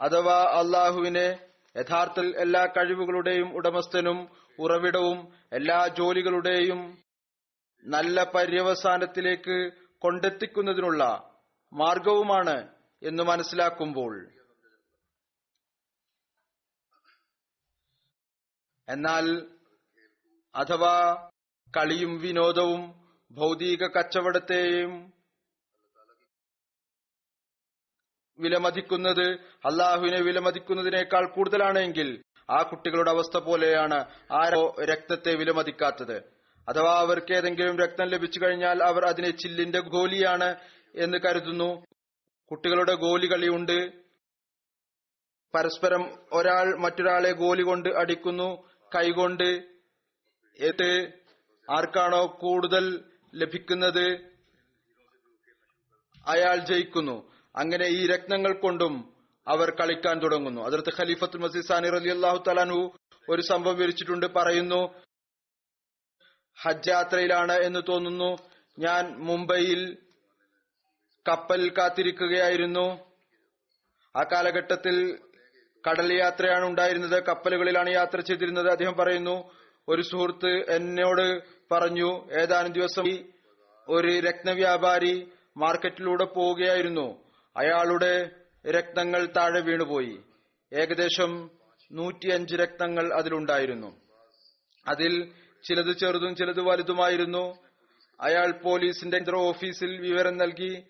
[0.00, 1.38] അഥവാ അള്ളാഹുവിനെ
[1.76, 4.28] യഥാർത്ഥത്തിൽ എല്ലാ കഴിവുകളുടെയും ഉടമസ്ഥനും
[4.58, 6.98] ഉറവിടവും എല്ലാ ജോലികളുടെയും
[7.84, 11.32] നല്ല പര്യവസാനത്തിലേക്ക് കൊണ്ടെത്തിക്കുന്നതിനുള്ള
[11.72, 14.32] മാർഗവുമാണ് എന്ന് മനസ്സിലാക്കുമ്പോൾ
[18.88, 19.26] എന്നാൽ
[20.54, 21.30] അഥവാ
[21.76, 22.82] കളിയും വിനോദവും
[23.30, 25.12] ഭൗതിക കച്ചവടത്തെയും
[28.38, 33.98] വിലമതിക്കുന്നത് അള്ളാഹുവിനെ വിലമതിക്കുന്നതിനേക്കാൾ കൂടുതലാണെങ്കിൽ ആ കുട്ടികളുടെ അവസ്ഥ പോലെയാണ്
[34.32, 36.16] ആരോ രക്തത്തെ വിലമതിക്കാത്തത്.
[36.68, 40.56] അഥവാ അവർക്ക് ഏതെങ്കിലും രക്തം ലഭിച്ചു കഴിഞ്ഞാൽ അവർ അതിനെ ചില്ലിന്റെ ഗോലിയാണ്
[40.94, 41.86] എന്ന് കരുതുന്നു.
[42.50, 43.92] കുട്ടികളുടെ ഗോലി കളിയുണ്ട്.
[45.54, 49.62] പരസ്പരം ഒരാൾ മറ്റൊരാളെ ഗോലി കൊണ്ട് അടിക്കുന്നു കൈകൊണ്ട്.
[50.60, 51.12] ഏത്
[51.70, 54.36] ആർക്കാണോ കൂടുതൽ ലഭിക്കുന്നത്?
[56.26, 57.32] അയാൾ ജയിക്കുന്നു.
[57.56, 59.14] അങ്ങനെ ഈ രത്നങ്ങൾ കൊണ്ടും
[59.48, 60.62] അവർ കളിക്കാൻ തുടങ്ങുന്നു.
[60.62, 62.92] അതിർത്ത് ഖലീഫത്തുൽ മസീദ് സാനി റലി അള്ളാഹു തലാനു
[63.28, 64.94] ഒരു സംഭവം വിരിച്ചിട്ടുണ്ട് പറയുന്നു
[66.62, 68.36] ഹജ്ജ് യാത്രയിലാണ് എന്ന് തോന്നുന്നു.
[68.78, 70.05] ഞാൻ മുംബൈയിൽ
[71.28, 72.98] കപ്പൽ കാത്തിരിക്കുകയായിരുന്നു.
[74.16, 75.18] ആ കാലഘട്ടത്തിൽ
[75.90, 78.70] കടൽ യാത്രയാണ് ഉണ്ടായിരുന്നത് കപ്പലുകളിലാണ് യാത്ര ചെയ്തിരുന്നത്.
[78.70, 79.50] അദ്ദേഹം പറയുന്നു
[79.88, 83.18] ഒരു സുഹൃത്ത് എന്നോട് പറഞ്ഞു ഏതാനും ദിവസം
[83.88, 87.24] ഒരു രത്നവ്യാപാരി മാർക്കറ്റിലൂടെ പോവുകയായിരുന്നു.
[87.56, 88.30] അയാളുടെ
[88.70, 90.18] രക്തങ്ങൾ താഴെ വീണുപോയി.
[90.72, 91.50] ഏകദേശം
[91.92, 94.00] നൂറ്റിയഞ്ച് രക്തങ്ങൾ അതിലുണ്ടായിരുന്നു.
[94.88, 95.32] അതിൽ
[95.68, 97.58] ചിലത് ചെറുതും ചിലത് വലുതുമായിരുന്നു.
[98.20, 100.84] അയാൾ പോലീസിന്റെ ഓഫീസിൽ വിവരം നൽകി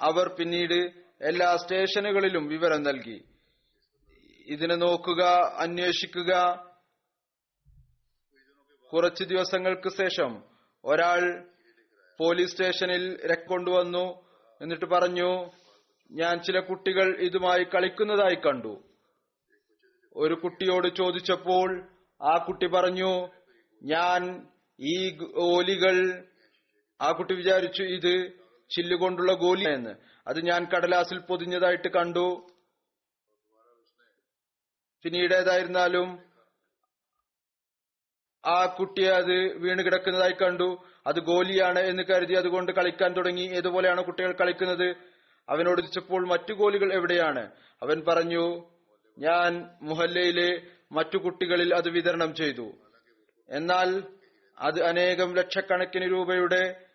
[0.00, 3.24] അവർ പിന്നീട് എല്ലാ സ്റ്റേഷനുകളിലും വിവരം നൽകി.
[4.46, 5.22] ഇതിനെ നോക്കുക
[5.56, 6.64] അന്വേഷിക്കുക.
[8.92, 10.42] കുറച്ചു ദിവസങ്ങൾക്ക് ശേഷം
[10.84, 11.48] ഒരാൾ
[12.18, 14.28] പോലീസ് സ്റ്റേഷനിൽ കൊണ്ടുവന്നു
[14.62, 15.50] എന്നിട്ട് പറഞ്ഞു
[16.10, 18.82] ഞാൻ ചില കുട്ടികൾ ഇതുമായി കളിക്കുന്നതായി കണ്ടു.
[20.16, 21.88] ഒരു കുട്ടിയോട് ചോദിച്ചപ്പോൾ
[22.22, 23.28] ആ കുട്ടി പറഞ്ഞു
[23.82, 24.46] ഞാൻ
[24.80, 26.26] ഈ ഓലികൾ
[27.00, 28.37] ആ കുട്ടി വിചാരിച്ചു ഇത്
[28.70, 29.94] ചില്ലുകൊണ്ടുള്ള ഗോലി എന്ന്.
[30.26, 32.46] അത് ഞാൻ കടലാസിൽ പൊതിഞ്ഞതായിട്ട് കണ്ടു.
[35.02, 36.18] പിന്നീട് ഏതായിരുന്നാലും
[38.46, 40.84] ആ കുട്ടിയെ അത് വീണ് കിടക്കുന്നതായി കണ്ടു.
[41.06, 43.40] അത് ഗോലിയാണ് എന്ന് കരുതി അതുകൊണ്ട് കളിക്കാൻ തുടങ്ങി.
[43.40, 44.96] ഏതുപോലെയാണ് കുട്ടികൾ കളിക്കുന്നത്?
[45.48, 47.50] അവനോട് ചോദിച്ചപ്പോൾ മറ്റു ഗോലികൾ എവിടെയാണ്?
[47.82, 48.70] അവൻ പറഞ്ഞു
[49.18, 50.62] ഞാൻ മുഹല്ലയിലെ
[50.92, 52.72] മറ്റു കുട്ടികളിൽ അത് വിതരണം ചെയ്തു.
[53.48, 54.02] എന്നാൽ
[54.58, 56.87] അത് അനേകം ലക്ഷക്കണക്കിന് രൂപയുടെ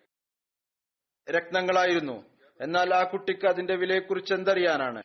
[1.30, 2.24] രത്നങ്ങളായിരുന്നു.
[2.60, 5.02] എന്നാൽ ആ കുട്ടിക്ക് അതിന്റെ വിലയെക്കുറിച്ച് എന്തറിയാനാണ്?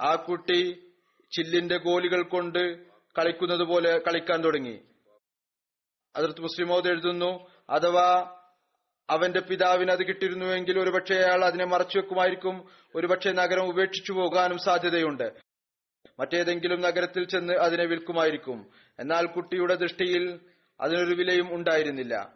[0.00, 0.82] ആ കുട്ടി
[1.36, 2.86] ചില്ലിന്റെ ഗോലികൾ കൊണ്ട്
[3.18, 4.80] കളിക്കുന്നത് പോലെ കളിക്കാൻ തുടങ്ങി.
[6.16, 8.36] അതിർത്ത് മുസ്ലിമോദ് എഴുതുന്നു അഥവാ
[9.10, 15.32] അവന്റെ പിതാവിന് അത് കിട്ടിയിരുന്നുവെങ്കിൽ ഒരുപക്ഷെ അയാൾ അതിനെ മറച്ചു വെക്കുമായിരിക്കും ഒരുപക്ഷെ നഗരം ഉപേക്ഷിച്ചു പോകാനും സാധ്യതയുണ്ട്.
[16.20, 18.70] മറ്റേതെങ്കിലും നഗരത്തിൽ ചെന്ന് അതിനെ വിൽക്കുമായിരിക്കും.
[18.98, 20.40] എന്നാൽ കുട്ടിയുടെ ദൃഷ്ടിയിൽ
[20.80, 22.35] അതിനൊരു വിലയും ഉണ്ടായിരുന്നില്ല.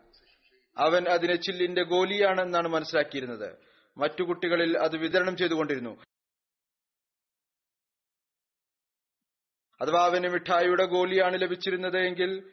[0.80, 3.58] അവൻ അതിനെ ചില്ലിന്റെ ഗോലിയാണെന്നാണ് മനസ്സിലാക്കിയിരുന്നത്.
[3.98, 5.92] മറ്റു കുട്ടികളിൽ അത് വിതരണം ചെയ്തുകൊണ്ടിരുന്നു.
[9.80, 12.50] അഥവാ അവന് മിഠായിയുടെ ഗോലിയാണ് ലഭിച്ചിരുന്നത് എങ്കിൽ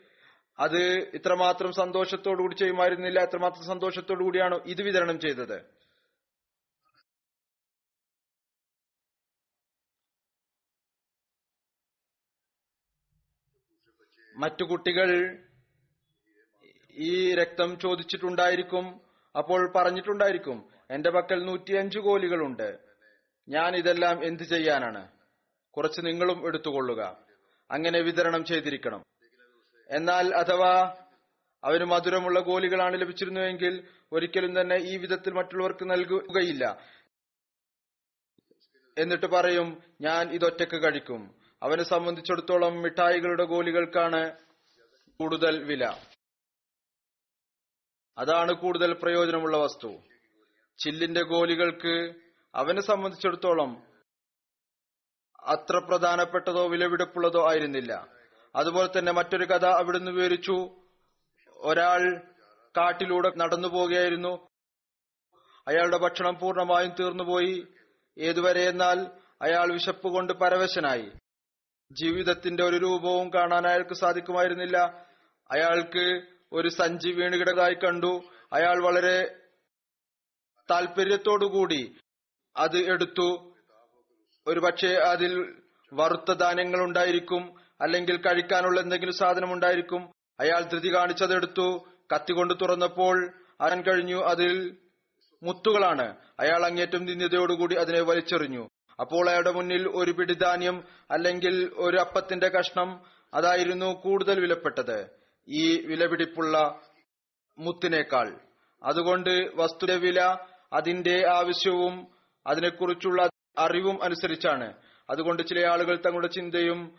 [0.59, 0.82] അത്
[1.15, 5.57] ഇത്രമാത്രം സന്തോഷത്തോടുകൂടി ചെയ്യുമായിരുന്നില്ല എത്രമാത്രം സന്തോഷത്തോടു കൂടിയാണ് ഇത് വിതരണം ചെയ്തത്.
[14.36, 15.09] മറ്റു കുട്ടികൾ
[16.98, 19.02] ഈ രക്തം ചോദിച്ചിട്ടുണ്ടായിരിക്കും.
[19.38, 22.80] അപ്പോൾ പറഞ്ഞിട്ടുണ്ടായിരിക്കും എന്റെ പക്കൽ നൂറ്റിയഞ്ചു കോലികളുണ്ട്.
[23.50, 25.08] ഞാൻ ഇതെല്ലാം എന്തു ചെയ്യാനാണ്?
[25.72, 27.18] കുറച്ച് നിങ്ങളും എടുത്തുകൊള്ളുക.
[27.72, 29.04] അങ്ങനെ വിതരണം ചെയ്തിരിക്കണം.
[29.89, 30.95] എന്നാൽ അഥവാ
[31.64, 36.78] അവന് മധുരമുള്ള ഗോലികളാണ് ലഭിച്ചിരുന്നുവെങ്കിൽ ഒരിക്കലും തന്നെ ഈ വിധത്തിൽ മറ്റുള്ളവർക്ക് നൽകുകയില്ല.
[38.98, 41.36] എന്നിട്ട് പറയും ഞാൻ ഇതൊറ്റക്ക് കഴിക്കും.
[41.64, 44.32] അവനെ സംബന്ധിച്ചിടത്തോളം മിഠായികളുടെ ഗോലികൾക്കാണ്
[45.20, 46.07] കൂടുതൽ വില.
[48.18, 49.95] അതാണ് കൂടുതൽ പ്രയോജനമുള്ള വസ്തു.
[50.80, 52.13] ചില്ലിന്റെ ഗോലികൾക്ക്
[52.55, 53.84] അവനെ സംബന്ധിച്ചിടത്തോളം
[55.43, 58.07] അത്ര പ്രധാനപ്പെട്ടതോ വിലപിടിപ്പുള്ളതോ ആയിരുന്നില്ല.
[58.55, 60.70] അതുപോലെ തന്നെ മറ്റൊരു കഥ അവിടുന്ന് വിവരിച്ചു.
[61.49, 62.22] ഒരാൾ
[62.78, 64.47] കാട്ടിലൂടെ നടന്നു പോവുകയായിരുന്നു.
[65.68, 67.68] അയാളുടെ ഭക്ഷണം പൂർണമായും തീർന്നുപോയി.
[68.18, 69.07] ഏതുവരെ എന്നാൽ
[69.41, 71.11] അയാൾ വിശപ്പ് കൊണ്ട് പരവശനായി.
[71.91, 74.78] ജീവിതത്തിന്റെ ഒരു രൂപവും കാണാൻ അയാൾക്ക് സാധിക്കുമായിരുന്നില്ല.
[75.51, 78.24] അയാൾക്ക് ഒരു സഞ്ചി വീണുകിടതായി കണ്ടു.
[78.54, 79.36] അയാൾ വളരെ
[80.72, 81.95] താല്പര്യത്തോടുകൂടി
[82.58, 83.56] അത് എടുത്തു.
[84.48, 85.56] ഒരുപക്ഷെ അതിൽ
[85.93, 90.12] വറുത്ത ധാന്യങ്ങൾ ഉണ്ടായിരിക്കും അല്ലെങ്കിൽ കഴിക്കാനുള്ള എന്തെങ്കിലും സാധനം ഉണ്ടായിരിക്കും.
[90.39, 94.24] അയാൾ ധൃതി കാണിച്ചതെടുത്തു കത്തികൊണ്ട് തുറന്നപ്പോൾ അരൻ കഴിഞ്ഞു?
[94.24, 94.78] അതിൽ
[95.43, 96.18] മുത്തുകളാണ്.
[96.39, 98.70] അയാൾ അങ്ങേറ്റം നിന്ദ്യതയോടുകൂടി അതിനെ വലിച്ചെറിഞ്ഞു.
[99.00, 105.16] അപ്പോൾ അയാളുടെ മുന്നിൽ ഒരു പിടിധാന്യം അല്ലെങ്കിൽ ഒരു അപ്പത്തിന്റെ കഷ്ണം അതായിരുന്നു കൂടുതൽ വിലപ്പെട്ടത്.
[105.48, 106.82] ഈ വിലപിടിപ്പുള്ള
[107.58, 108.39] മുത്തിനേക്കാൾ.
[108.84, 110.38] അതുകൊണ്ട് വസ്തുവിന്റെ വില
[110.74, 112.08] അതിന്റെ ആവശ്യവും
[112.48, 114.74] അതിനെക്കുറിച്ചുള്ള അറിവും അനുസരിച്ചാണ്.
[115.10, 116.98] അതുകൊണ്ട് ചില ആളുകൾ തങ്ങളുടെ ചിന്തയും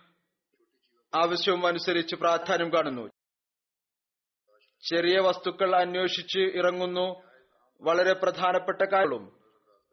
[1.15, 3.09] ആവശ്യവും അനുസരിച്ച് പ്രാധാന്യം കാണുന്നു.
[4.91, 7.23] ചെറിയ വസ്തുക്കൾ അന്വേഷിച്ച് ഇറങ്ങുന്നു.
[7.81, 9.41] വളരെ പ്രധാനപ്പെട്ട കാര്യങ്ങളും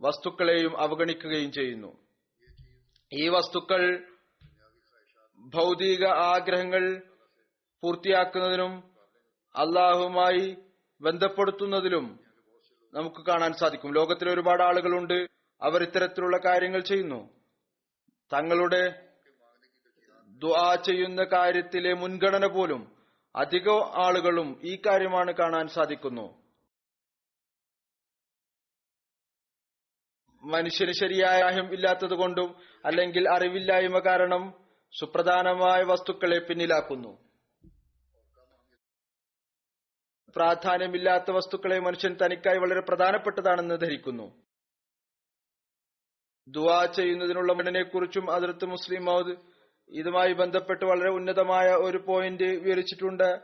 [0.02, 1.98] വസ്തുക്കളെയും അവഗണിക്കുകയും ചെയ്യുന്നു.
[3.14, 4.08] ഈ വസ്തുക്കൾ
[5.40, 7.15] ഭൗതിക ആഗ്രഹങ്ങൾ
[7.86, 8.96] പൂർത്തിയാക്കുന്നതിനും
[9.56, 10.58] അള്ളാഹുമായി
[11.02, 12.20] ബന്ധപ്പെടുത്തുന്നതിലും
[12.94, 13.94] നമുക്ക് കാണാൻ സാധിക്കും.
[13.94, 15.28] ലോകത്തിലെ ഒരുപാട് ആളുകളുണ്ട്.
[15.62, 17.30] അവർ ഇത്തരത്തിലുള്ള കാര്യങ്ങൾ ചെയ്യുന്നു.
[18.34, 19.10] തങ്ങളുടെ
[20.28, 22.96] ദുആ ചെയ്യുന്ന കാര്യത്തിലെ മുൻഗണന പോലും
[23.36, 26.44] അധിക ആളുകളും ഈ കാര്യമാണ് കാണാൻ സാധിക്കുന്നു.
[30.44, 32.56] മനുഷ്യന് ശരിയായ ആഹ്യം ഇല്ലാത്തത് കൊണ്ടും
[32.86, 34.54] അല്ലെങ്കിൽ അറിവില്ലായ്മ കാരണം
[35.00, 37.25] സുപ്രധാനമായ വസ്തുക്കളെ പിന്നിലാക്കുന്നു.
[40.36, 44.44] പ്രാധാന്യമില്ലാത്ത വസ്തുക്കളെ മനുഷ്യൻ തനിക്കായി വളരെ പ്രധാനപ്പെട്ടതാണെന്ന് ധരിക്കുന്നു.
[46.48, 49.36] ദുവാ ചെയ്യുന്നതിനുള്ള മണ്ണിനെ കുറിച്ചും അതിർത്ത് മുസ്ലിം മൗദ്
[49.90, 53.42] ഇതുമായി ബന്ധപ്പെട്ട് വളരെ ഉന്നതമായ ഒരു പോയിന്റ് വിവരിച്ചിട്ടുണ്ട്.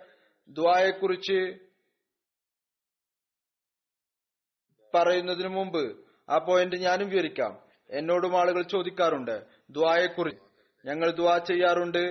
[0.49, 1.39] ദുവായെക്കുറിച്ച്
[4.95, 5.83] പറയുന്നതിന് മുമ്പ്
[6.29, 7.53] ആ പോയിന്റ് ഞാനും വിവരിക്കാം.
[7.89, 10.43] എന്നോടും ആളുകൾ ചോദിക്കാറുണ്ട് ദ്വായെക്കുറിച്ച്
[10.85, 12.03] ഞങ്ങൾ ദ്വാ ചെയ്യാറുണ്ട്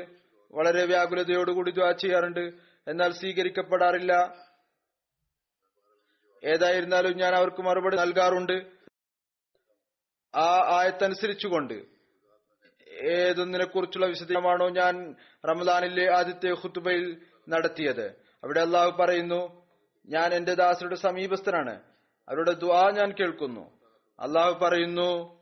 [0.52, 2.40] വളരെ വ്യാകുലതയോടുകൂടി ദ്വാ ചെയ്യാറുണ്ട്
[2.88, 4.12] എന്നാൽ സ്വീകരിക്കപ്പെടാറില്ല
[6.44, 8.66] ഏതായിരുന്നാലും ഞാൻ അവർക്ക് മറുപടി നൽകാറുണ്ട്.
[10.36, 11.84] ആ ആയത്തനുസരിച്ചുകൊണ്ട്.
[12.90, 15.14] ഏതൊന്നിനെ കുറിച്ചുള്ള വിശദീകരണമാണോ ഞാൻ
[15.48, 18.06] റമദാനിലെ ആദ്യത്തെ ഹുത്തുബയിൽ നടത്തിയത്?
[18.44, 19.66] അവിടെ അള്ളാഹു പറയുന്നു
[20.06, 21.82] ഞാൻ എന്റെ ദാസരുടെ സമീപസ്ഥനാണ്.
[22.28, 23.80] അവരുടെ ദ്വാ ഞാൻ കേൾക്കുന്നു.
[24.20, 25.40] അള്ളാഹു പറയുന്നു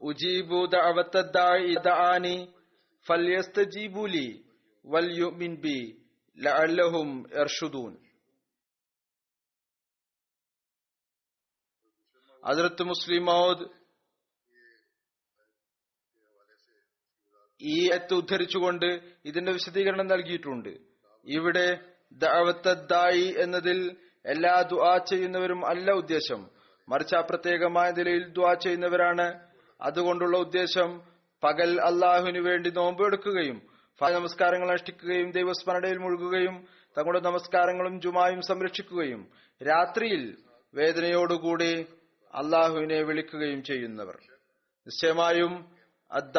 [0.00, 2.52] ഉജീബു ദഅവത്തദ്ദാഇ ഫല്യസ്തജീബു
[3.08, 4.44] ഫൽയസ്തജീബുലി
[4.86, 6.03] വൽയുമിൻ ബി.
[6.38, 7.10] ലഅല്ലഹും
[7.42, 7.92] എർഷുദൂൻ
[12.44, 13.66] ഹസ്രത്ത് മുസ്ലിം മൗദ്
[17.60, 18.88] ഈ എത്ത് ഉദ്ധരിച്ചുകൊണ്ട്
[19.24, 20.72] ഇതിന്റെ വിശദീകരണം നൽകിയിട്ടുണ്ട്.
[21.26, 21.68] ഇവിടെ
[22.22, 23.78] ദഅവത്തദ്ദായി എന്നതിൽ
[24.24, 26.40] എല്ലാ ദുആ ചെയ്യുന്നവരും അല്ല ഉദ്ദേശം.
[26.88, 29.26] മറിച്ച് ആ പ്രത്യേകമായ നിലയിൽ ദുആ ചെയ്യുന്നവരാണ്.
[29.80, 30.90] അതുകൊണ്ടുള്ള ഉദ്ദേശം
[31.42, 33.58] പകൽ അള്ളാഹുവിനു വേണ്ടി നോമ്പെടുക്കുകയും
[34.02, 36.66] നമസ്കാരങ്ങൾ അനുഷ്ഠിക്കുകയും ദൈവസ്മരണയിൽ മുഴുകുകയും
[36.98, 39.30] തങ്ങളുടെ നമസ്കാരങ്ങളും ജുമായും സംരക്ഷിക്കുകയും
[39.66, 40.36] രാത്രിയിൽ
[40.74, 41.86] വേദനയോടുകൂടി
[42.34, 44.16] അള്ളാഹുവിനെ വിളിക്കുകയും ചെയ്യുന്നവർ.
[44.86, 45.76] നിശ്ചയമായും
[46.12, 46.38] അദ്ദ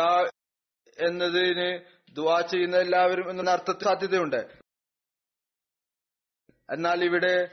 [1.00, 1.80] എന്നതിന്
[2.16, 4.48] ദുവാ ചെയ്യുന്ന എല്ലാവരും എന്ന അർത്ഥത്തിൽ സാധ്യതയുണ്ട്.
[6.70, 7.50] എന്നാൽ ഇവിടെ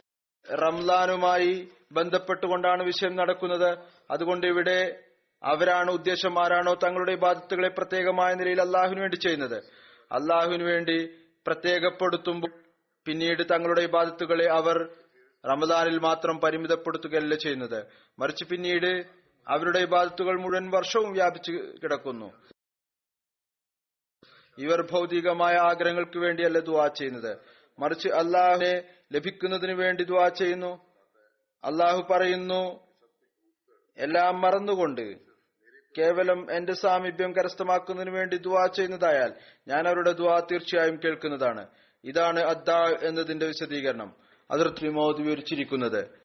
[0.53, 3.79] റംലാനുമായി ബന്ധപ്പെട്ടുകൊണ്ടാണ് വിഷയം നടക്കുന്നത്.
[4.11, 5.03] അതുകൊണ്ട് ഇവിടെ
[5.43, 9.82] അവരാണോ ഉദ്ദേശം ആരാണോ തങ്ങളുടെ ബാധ്യതകളെ പ്രത്യേകമായ നിലയിൽ അള്ളാഹുവിന് വേണ്ടി ചെയ്യുന്നത്.
[10.13, 11.09] അള്ളാഹുവിന് വേണ്ടി
[11.47, 12.63] പ്രത്യേകപ്പെടുത്തുമ്പോൾ
[13.07, 14.89] പിന്നീട് തങ്ങളുടെ ഇബാദത്തുകളെ അവർ
[15.47, 17.87] റമദാനിൽ മാത്രം പരിമിതപ്പെടുത്തുകയല്ല ചെയ്യുന്നത്.
[18.19, 19.07] മറിച്ച് പിന്നീട്
[19.49, 22.33] അവരുടെ ഇബാദത്തുകൾ മുഴുവൻ വർഷവും വ്യാപിച്ചു കിടക്കുന്നു.
[24.59, 27.39] ഇവർ ഭൗതികമായ ആഗ്രഹങ്ങൾക്ക് വേണ്ടിയല്ല ദുവാ ചെയ്യുന്നത്.
[27.79, 28.83] മറിച്ച് അള്ളാഹുനെ
[29.13, 30.93] ലഭിക്കുന്നതിന് വേണ്ടി ദുവാ ചെയ്യുന്നു.
[31.65, 32.93] അള്ളാഹു പറയുന്നു
[33.99, 35.32] എല്ലാം മറന്നുകൊണ്ട്
[35.99, 39.35] കേവലം എന്റെ സാമീപ്യം കരസ്ഥമാക്കുന്നതിന് വേണ്ടി ദുവാ ചെയ്യുന്നതായാൽ
[39.69, 41.67] ഞാൻ അവരുടെ ദുവാ തീർച്ചയായും കേൾക്കുന്നതാണ്.
[42.05, 44.17] ഇതാണ് അദ്ദാ എന്നതിന്റെ വിശദീകരണം.
[44.51, 46.23] അതിർത്തി വിമോദ് വിവരിച്ചിരിക്കുന്നത്.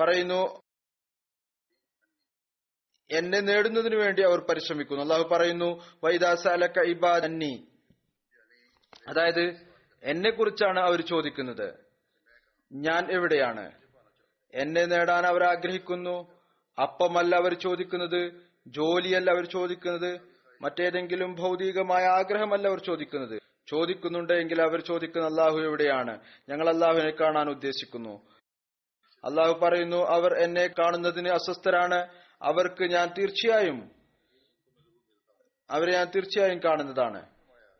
[0.00, 0.62] പറയുന്നു
[3.10, 5.02] എന്നെ നേടുന്നതിനു വേണ്ടി അവർ പരിശ്രമിക്കുന്നു.
[5.02, 7.68] അള്ളാഹു പറയുന്നു വൈദാസലക്ക ഇബാദന്നി.
[9.08, 9.66] അതായത്
[10.02, 11.81] എന്നെ കുറിച്ചാണ് അവർ ചോദിക്കുന്നത്.
[12.72, 13.72] ഞാൻ എവിടെയാണ്?
[14.54, 16.40] എന്നെ നേടാൻ അവർ ആഗ്രഹിക്കുന്നു.
[16.82, 18.32] അപ്പമല്ല അവർ ചോദിക്കുന്നത്.
[18.66, 20.20] ജോലിയല്ല അവർ ചോദിക്കുന്നത്.
[20.60, 23.42] മറ്റേതെങ്കിലും ഭൗതികമായ ആഗ്രഹമല്ല അവർ ചോദിക്കുന്നത്.
[23.68, 26.18] ചോദിക്കുന്നുണ്ടെങ്കിൽ അവർ ചോദിക്കുന്ന അള്ളാഹു എവിടെയാണ്?
[26.48, 28.22] ഞങ്ങൾ അള്ളാഹുവിനെ കാണാൻ ഉദ്ദേശിക്കുന്നു.
[29.24, 32.08] അള്ളാഹു പറയുന്നു അവർ എന്നെ കാണുന്നതിന് അസ്വസ്ഥരാണ്.
[32.42, 33.90] അവർക്ക് ഞാൻ തീർച്ചയായും
[35.70, 37.26] അവരെ ഞാൻ തീർച്ചയായും കാണുന്നതാണ്.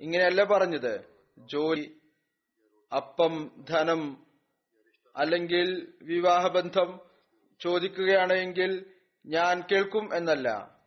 [0.00, 1.00] ഇങ്ങനെയല്ല പറഞ്ഞത്.
[1.38, 2.00] ജോലി
[2.96, 4.31] അപ്പം ധനം
[5.16, 7.00] അല്ലെങ്കിൽ വിവാഹബന്ധം
[7.60, 8.94] ചോദിക്കുകയാണെങ്കിൽ
[9.26, 10.82] ഞാൻ കേൾക്കും എന്നല്ല.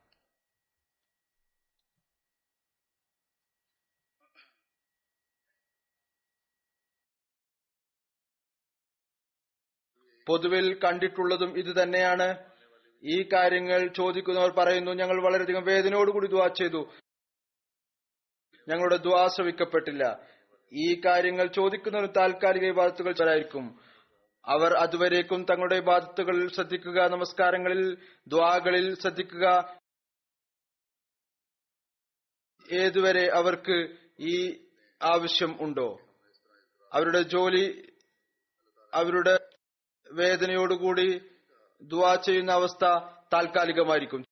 [10.28, 12.51] പൊതുവിൽ കണ്ടിട്ടുള്ളതും ഇത് തന്നെയാണ്.
[13.03, 16.93] ഈ കാര്യങ്ങൾ ചോദിക്കുന്നവർ പറയുന്നു ഞങ്ങൾ വളരെയധികം വേദനയോടുകൂടി ദ്വാ ചെയ്തു.
[18.67, 20.19] ഞങ്ങളുടെ ദ്വാ ശ്രവിക്കപ്പെട്ടില്ല.
[20.73, 23.80] ഈ കാര്യങ്ങൾ ചോദിക്കുന്നവർ താൽക്കാലിക വിവാദത്തുകൾ ചിലരായിരിക്കും.
[24.48, 29.78] അവർ അതുവരേക്കും തങ്ങളുടെ ബാധത്തുകളിൽ ശ്രദ്ധിക്കുക നമസ്കാരങ്ങളിൽ ദ്വാകളിൽ ശ്രദ്ധിക്കുക.
[32.72, 34.68] ഏതുവരെ അവർക്ക് ഈ
[35.02, 36.00] ആവശ്യം ഉണ്ടോ?
[36.93, 37.93] അവരുടെ ജോലി
[38.93, 39.39] അവരുടെ
[40.12, 41.22] വേദനയോടുകൂടി
[41.82, 42.86] ദുവാ ചെയ്യുന്ന അവസ്ഥ
[43.34, 44.24] താൽക്കാലികമായിരിക്കും.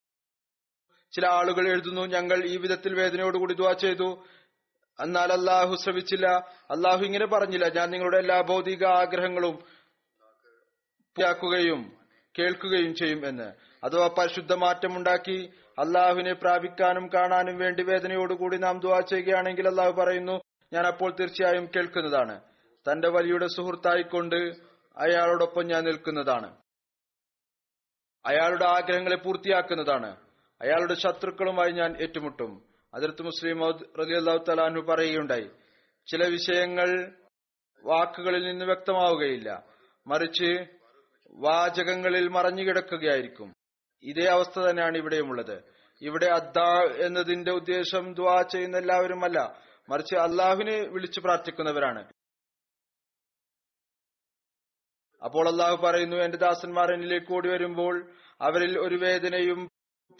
[1.13, 4.25] ചില ആളുകൾ എഴുതുന്നു ഞങ്ങൾ ഈ വിധത്തിൽ വേദനയോടുകൂടി ദുവാ ചെയ്തു.
[4.99, 6.27] എന്നാൽ അള്ളാഹു ശ്രമിച്ചില്ല.
[6.71, 9.72] അള്ളാഹു ഇങ്ങനെ പറഞ്ഞില്ല ഞാൻ നിങ്ങളുടെ എല്ലാ ഭൗതിക ആഗ്രഹങ്ങളും
[11.17, 11.93] പൂർത്തിയാക്കുകയും
[12.39, 13.53] കേൾക്കുകയും ചെയ്യും എന്ന്.
[13.83, 20.41] അഥവാ പരിശുദ്ധ മാറ്റമുണ്ടാക്കി അള്ളാഹുവിനെ പ്രാപിക്കാനും കാണാനും വേണ്ടി വേദനയോടുകൂടി നാം ദുവാ ചെയ്യുകയാണെങ്കിൽ അള്ളാഹു പറയുന്നു
[20.73, 22.41] ഞാൻ അപ്പോൾ തീർച്ചയായും കേൾക്കുന്നതാണ്.
[22.91, 24.35] തന്റെ വലിയുടെ സുഹൃത്തായിക്കൊണ്ട്
[24.97, 26.57] അയാളോടൊപ്പം ഞാൻ നിൽക്കുന്നതാണ്.
[28.25, 30.17] അയാളുടെ ആഗ്രഹങ്ങളെ പൂർത്തിയാക്കുന്നതാണ്.
[30.61, 32.63] അയാളുടെ ശത്രുക്കളുമായി ഞാൻ ഏറ്റുമുട്ടും.
[32.93, 35.49] അതിർത്ത് മുസ്ലിം റലി അള്ളാഹു തലാഹു പറയുകയുണ്ടായി
[36.11, 37.11] ചില വിഷയങ്ങൾ
[37.83, 39.63] വാക്കുകളിൽ നിന്ന് വ്യക്തമാവുകയില്ല.
[40.07, 40.82] മറിച്ച്
[41.33, 43.53] വാചകങ്ങളിൽ മറഞ്ഞുകിടക്കുകയായിരിക്കും
[44.03, 45.63] ഇതേ അവസ്ഥ തന്നെയാണ് ഇവിടെയുമുള്ളത്.
[46.01, 49.61] ഇവിടെ അദ്ദാ എന്നതിന്റെ ഉദ്ദേശം ദ്വാ ചെയ്യുന്ന എല്ലാവരുമല്ല.
[49.89, 52.11] മറിച്ച് അള്ളാഹുവിനെ വിളിച്ചു പ്രാർത്ഥിക്കുന്നവരാണ്.
[55.23, 58.11] അപ്പോൾ അള്ളാഹു പറയുന്നു എന്റെ ദാസന്മാർ എന്നിലേക്ക് ഓടി വരുമ്പോൾ
[58.41, 59.69] അവരിൽ ഒരു വേദനയും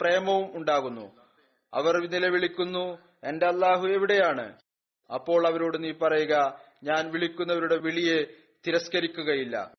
[0.00, 1.16] പ്രേമവും ഉണ്ടാകുന്നു.
[1.74, 4.58] അവർ നിലവിളിക്കുന്നു എന്റെ അള്ളാഹു എവിടെയാണ്?
[5.14, 8.24] അപ്പോൾ അവരോട് നീ പറയുക ഞാൻ വിളിക്കുന്നവരുടെ വിളിയെ
[8.66, 9.74] തിരസ്കരിക്കുകയില്ല.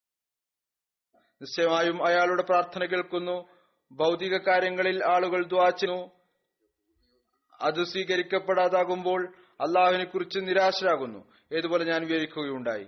[1.45, 3.49] നിശ്ചയമായും അയാളുടെ പ്രാർത്ഥന കേൾക്കുന്നു.
[3.91, 6.11] ഭൗതിക കാര്യങ്ങളിൽ ആളുകൾ ദ്വാച്ചിനു
[7.61, 11.31] അത് സ്വീകരിക്കപ്പെടാതാകുമ്പോൾ അള്ളാഹുവിനെ കുറിച്ച് നിരാശരാകുന്നു.
[11.53, 12.87] ഏതുപോലെ ഞാൻ വിവരിക്കുകയുണ്ടായി.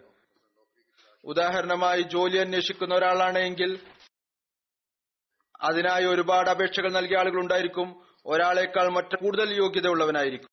[1.23, 3.79] ഉദാഹരണമായി ജോലി അന്വേഷിക്കുന്ന ഒരാളാണെങ്കിൽ
[5.61, 8.01] അതിനായി ഒരുപാട് അപേക്ഷകൾ നൽകിയ ആളുകൾ ഉണ്ടായിരിക്കും.
[8.25, 10.49] ഒരാളെക്കാൾ മറ്റു കൂടുതൽ യോഗ്യത ഉള്ളവനായിരിക്കും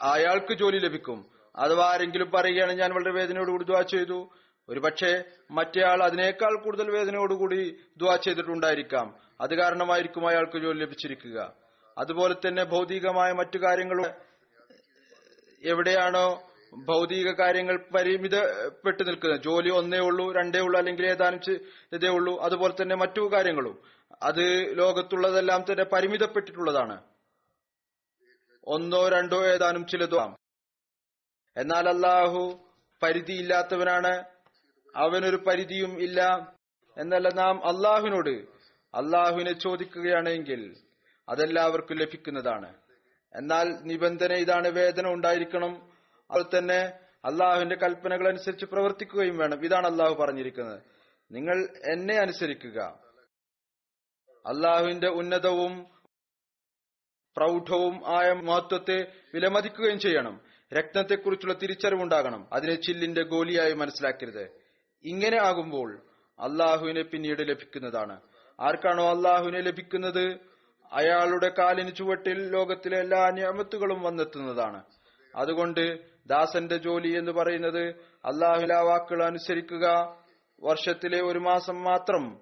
[0.00, 1.30] അയാൾക്ക് ജോലി ലഭിക്കും.
[1.56, 4.30] അഥവാ ആരെങ്കിലും പറയുകയാണ് ഞാൻ വളരെ വേദനയോടുകൂടി ദ്വാ ചെയ്തു.
[4.70, 9.16] ഒരുപക്ഷെ മറ്റേയാൾ അതിനേക്കാൾ കൂടുതൽ വേദനയോടുകൂടി ദ്വാ ചെയ്തിട്ടുണ്ടായിരിക്കാം.
[9.40, 11.54] അത് കാരണമായിരിക്കും അയാൾക്ക് ജോലി ലഭിച്ചിരിക്കുക.
[11.98, 14.06] അതുപോലെ തന്നെ ഭൗതികമായ മറ്റു കാര്യങ്ങളും
[15.62, 16.50] എവിടെയാണോ
[16.84, 19.40] ഭൗതിക കാര്യങ്ങൾ പരിമിതപ്പെട്ടു നിൽക്കുന്നത്.
[19.40, 21.40] ജോലി ഒന്നേ ഉള്ളൂ രണ്ടേ ഉള്ളൂ അല്ലെങ്കിൽ ഏതാനും
[21.92, 22.40] ഇതേ ഉള്ളൂ.
[22.40, 23.78] അതുപോലെ തന്നെ മറ്റു കാര്യങ്ങളും.
[24.22, 27.02] അത് ലോകത്തുള്ളതെല്ലാം തന്നെ പരിമിതപ്പെട്ടിട്ടുള്ളതാണ്.
[28.64, 30.36] ഒന്നോ രണ്ടോ ഏതാനും ചിലതോ
[31.56, 32.68] എന്നാൽ അള്ളാഹു
[33.02, 34.24] പരിധിയില്ലാത്തവനാണ്
[34.96, 36.52] അവനൊരു പരിധിയും ഇല്ല
[36.98, 38.30] എന്നല്ല നാം അള്ളാഹുവിനോട്
[38.94, 40.76] അള്ളാഹുവിനെ ചോദിക്കുകയാണെങ്കിൽ
[41.28, 42.74] അതെല്ലാവർക്കും ലഭിക്കുന്നതാണ്.
[43.34, 45.92] എന്നാൽ നിബന്ധന ഇതാണ് വേദന ഉണ്ടായിരിക്കണം.
[46.30, 46.92] അതുപോലെ തന്നെ
[47.24, 49.64] അള്ളാഹുവിന്റെ കൽപ്പനകൾ അനുസരിച്ച് പ്രവർത്തിക്കുകയും വേണം.
[49.64, 50.82] ഇതാണ് അള്ളാഹു പറഞ്ഞിരിക്കുന്നത്.
[51.32, 53.00] നിങ്ങൾ എന്നെ അനുസരിക്കുക.
[54.46, 55.86] അള്ളാഹുവിന്റെ ഉന്നതവും
[57.36, 60.40] പ്രൗഢവും ആയ മഹത്വത്തെ വിലമതിക്കുകയും ചെയ്യണം.
[60.74, 62.48] രക്തത്തെക്കുറിച്ചുള്ള തിരിച്ചറിവുണ്ടാകണം.
[62.52, 64.59] അതിനെ ചില്ലിന്റെ ഗോലിയായി മനസ്സിലാക്കരുത്.
[65.04, 66.02] ഇങ്ങനെ ആകുമ്പോൾ
[66.40, 68.20] അള്ളാഹുവിനെ പിന്നീട് ലഭിക്കുന്നതാണ്.
[68.60, 70.38] ആർക്കാണോ അള്ളാഹുവിനെ ലഭിക്കുന്നത്?
[70.92, 74.82] അയാളുടെ കാലിന് ചുവട്ടിൽ ലോകത്തിലെ എല്ലാ നിയമത്തുകളും വന്നെത്തുന്നതാണ്.
[75.36, 77.86] അതുകൊണ്ട് ദാസന്റെ ജോലി എന്ന് പറയുന്നത്
[78.24, 80.16] അള്ളാഹുല വാക്കുകൾ അനുസരിക്കുക.
[80.62, 82.40] വർഷത്തിലെ ഒരു മാസം മാത്രം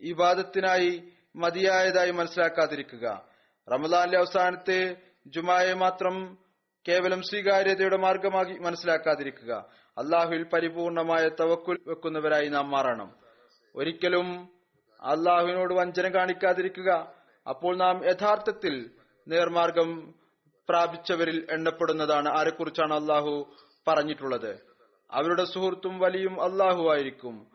[0.00, 3.24] ഇബാദത്തിനായി മതിയായതായി മനസ്സിലാക്കാതിരിക്കുക.
[3.72, 6.38] റമദാനിലെ അവസാനത്തെ ജുമായെ മാത്രം
[6.88, 9.64] കേവലം സ്വീകാര്യതയുടെ മാർഗമാക്കി മനസ്സിലാക്കാതിരിക്കുക.
[9.98, 13.14] അള്ളാഹുവിൽ പരിപൂർണമായ തവക്കുൽ വെക്കുന്നവരായി നാം മാറണം.
[13.74, 14.48] ഒരിക്കലും
[15.02, 17.12] അള്ളാഹുവിനോട് വഞ്ചന കാണിക്കാതിരിക്കുക.
[17.48, 18.90] അപ്പോൾ നാം യഥാർത്ഥത്തിൽ
[19.28, 20.14] നേർമാർഗം
[20.68, 22.28] പ്രാപിച്ചവരിൽ എണ്ണപ്പെടുന്നതാണ്.
[22.38, 23.54] ആരെക്കുറിച്ചാണ് അള്ളാഹു
[23.88, 24.66] പറഞ്ഞിട്ടുള്ളത്?
[25.10, 27.46] അവരുടെ സുഹൃത്തും വലിയും അള്ളാഹു ആയിരിക്കും.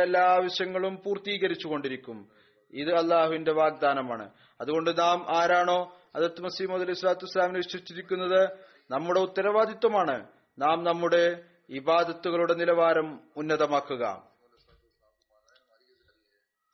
[0.00, 2.28] എല്ലാ ആവശ്യങ്ങളും പൂർത്തീകരിച്ചു കൊണ്ടിരിക്കും.
[2.70, 4.30] ഇത് അള്ളാഹുവിന്റെ വാഗ്ദാനമാണ്.
[4.60, 5.96] അതുകൊണ്ട് നാം ആരാണോ?
[6.16, 8.48] അതത് മസീമദ് അലി സ്വലാത്തു ഇസ്ലാമിനെ വിശ്വസിച്ചിരിക്കുന്നത്
[8.90, 10.26] നമ്മുടെ ഉത്തരവാദിത്വമാണ്.
[10.58, 14.04] നാം നമ്മുടെ ഇബാദത്തുകളുടെ നിലവാരം ഉന്നതമാക്കുക.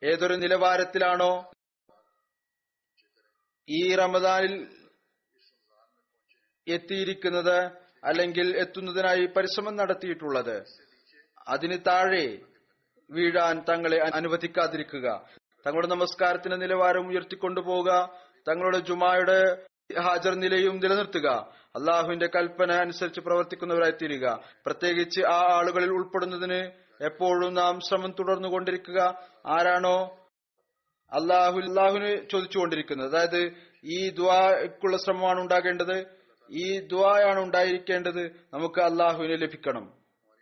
[0.03, 1.33] ഏതൊരു നിലവാരത്തിലാണോ
[3.69, 4.55] ഈ റമദാനിൽ
[6.67, 7.59] എത്തിയിരിക്കുന്നത്
[8.05, 10.57] അല്ലെങ്കിൽ എത്തുന്നതിനായി പരിശ്രമം നടത്തിയിട്ടുള്ളത്
[11.47, 12.27] അതിന് താഴെ
[13.11, 15.07] വീഴാൻ തങ്ങളെ അനുവദിക്കാതിരിക്കുക
[15.67, 17.91] തങ്ങളുടെ നമസ്കാരത്തിന്റെ നിലവാരം ഉയർത്തിക്കൊണ്ടുപോവുക
[18.49, 19.39] തങ്ങളുടെ ജുമായുടെ
[20.03, 21.29] ഹാജർ നിലയും നിലനിർത്തുക
[21.77, 29.01] അള്ളാഹുവിന്റെ കൽപ്പന അനുസരിച്ച് പ്രവർത്തിക്കുന്നവരായി തീരുക പ്രത്യേകിച്ച് ആ ആളുകളിൽ ഉൾപ്പെടുന്നതിന് എപ്പോഴും നാം ശ്രമം തുടർന്നുകൊണ്ടിരിക്കുക.
[29.47, 30.29] ആരാണോ
[31.13, 33.09] അള്ളാഹു അള്ളാഹുവിന് ചോദിച്ചുകൊണ്ടിരിക്കുന്നത്.
[33.09, 33.53] അതായത്
[33.85, 36.07] ഈ ദ്വാക്കുള്ള ശ്രമമാണ് ഉണ്ടാകേണ്ടത്.
[36.51, 38.27] ഈ ദ്വായാണ് ഉണ്ടായിരിക്കേണ്ടത്.
[38.55, 39.93] നമുക്ക് അള്ളാഹുവിനെ ലഭിക്കണം.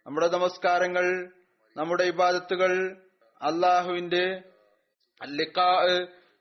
[0.07, 1.33] നമ്മുടെ നമസ്കാരങ്ങൾ
[1.77, 2.97] നമ്മുടെ ഇബാദത്തുകൾ
[3.43, 4.43] അള്ളാഹുവിന്റെ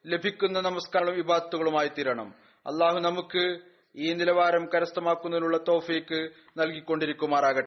[0.08, 2.34] ലഭിക്കുന്ന നമസ്കാരങ്ങളും ഇബാദത്തുകളുമായി തീരണം
[2.68, 3.60] അള്ളാഹു നമുക്ക്
[3.98, 6.20] ഈ നിലവാരം കരസ്ഥമാക്കുന്നതിനുള്ള തോഫീക്ക്
[6.58, 7.66] നൽകിക്കൊണ്ടിരിക്കുമാറാകട്ടെ.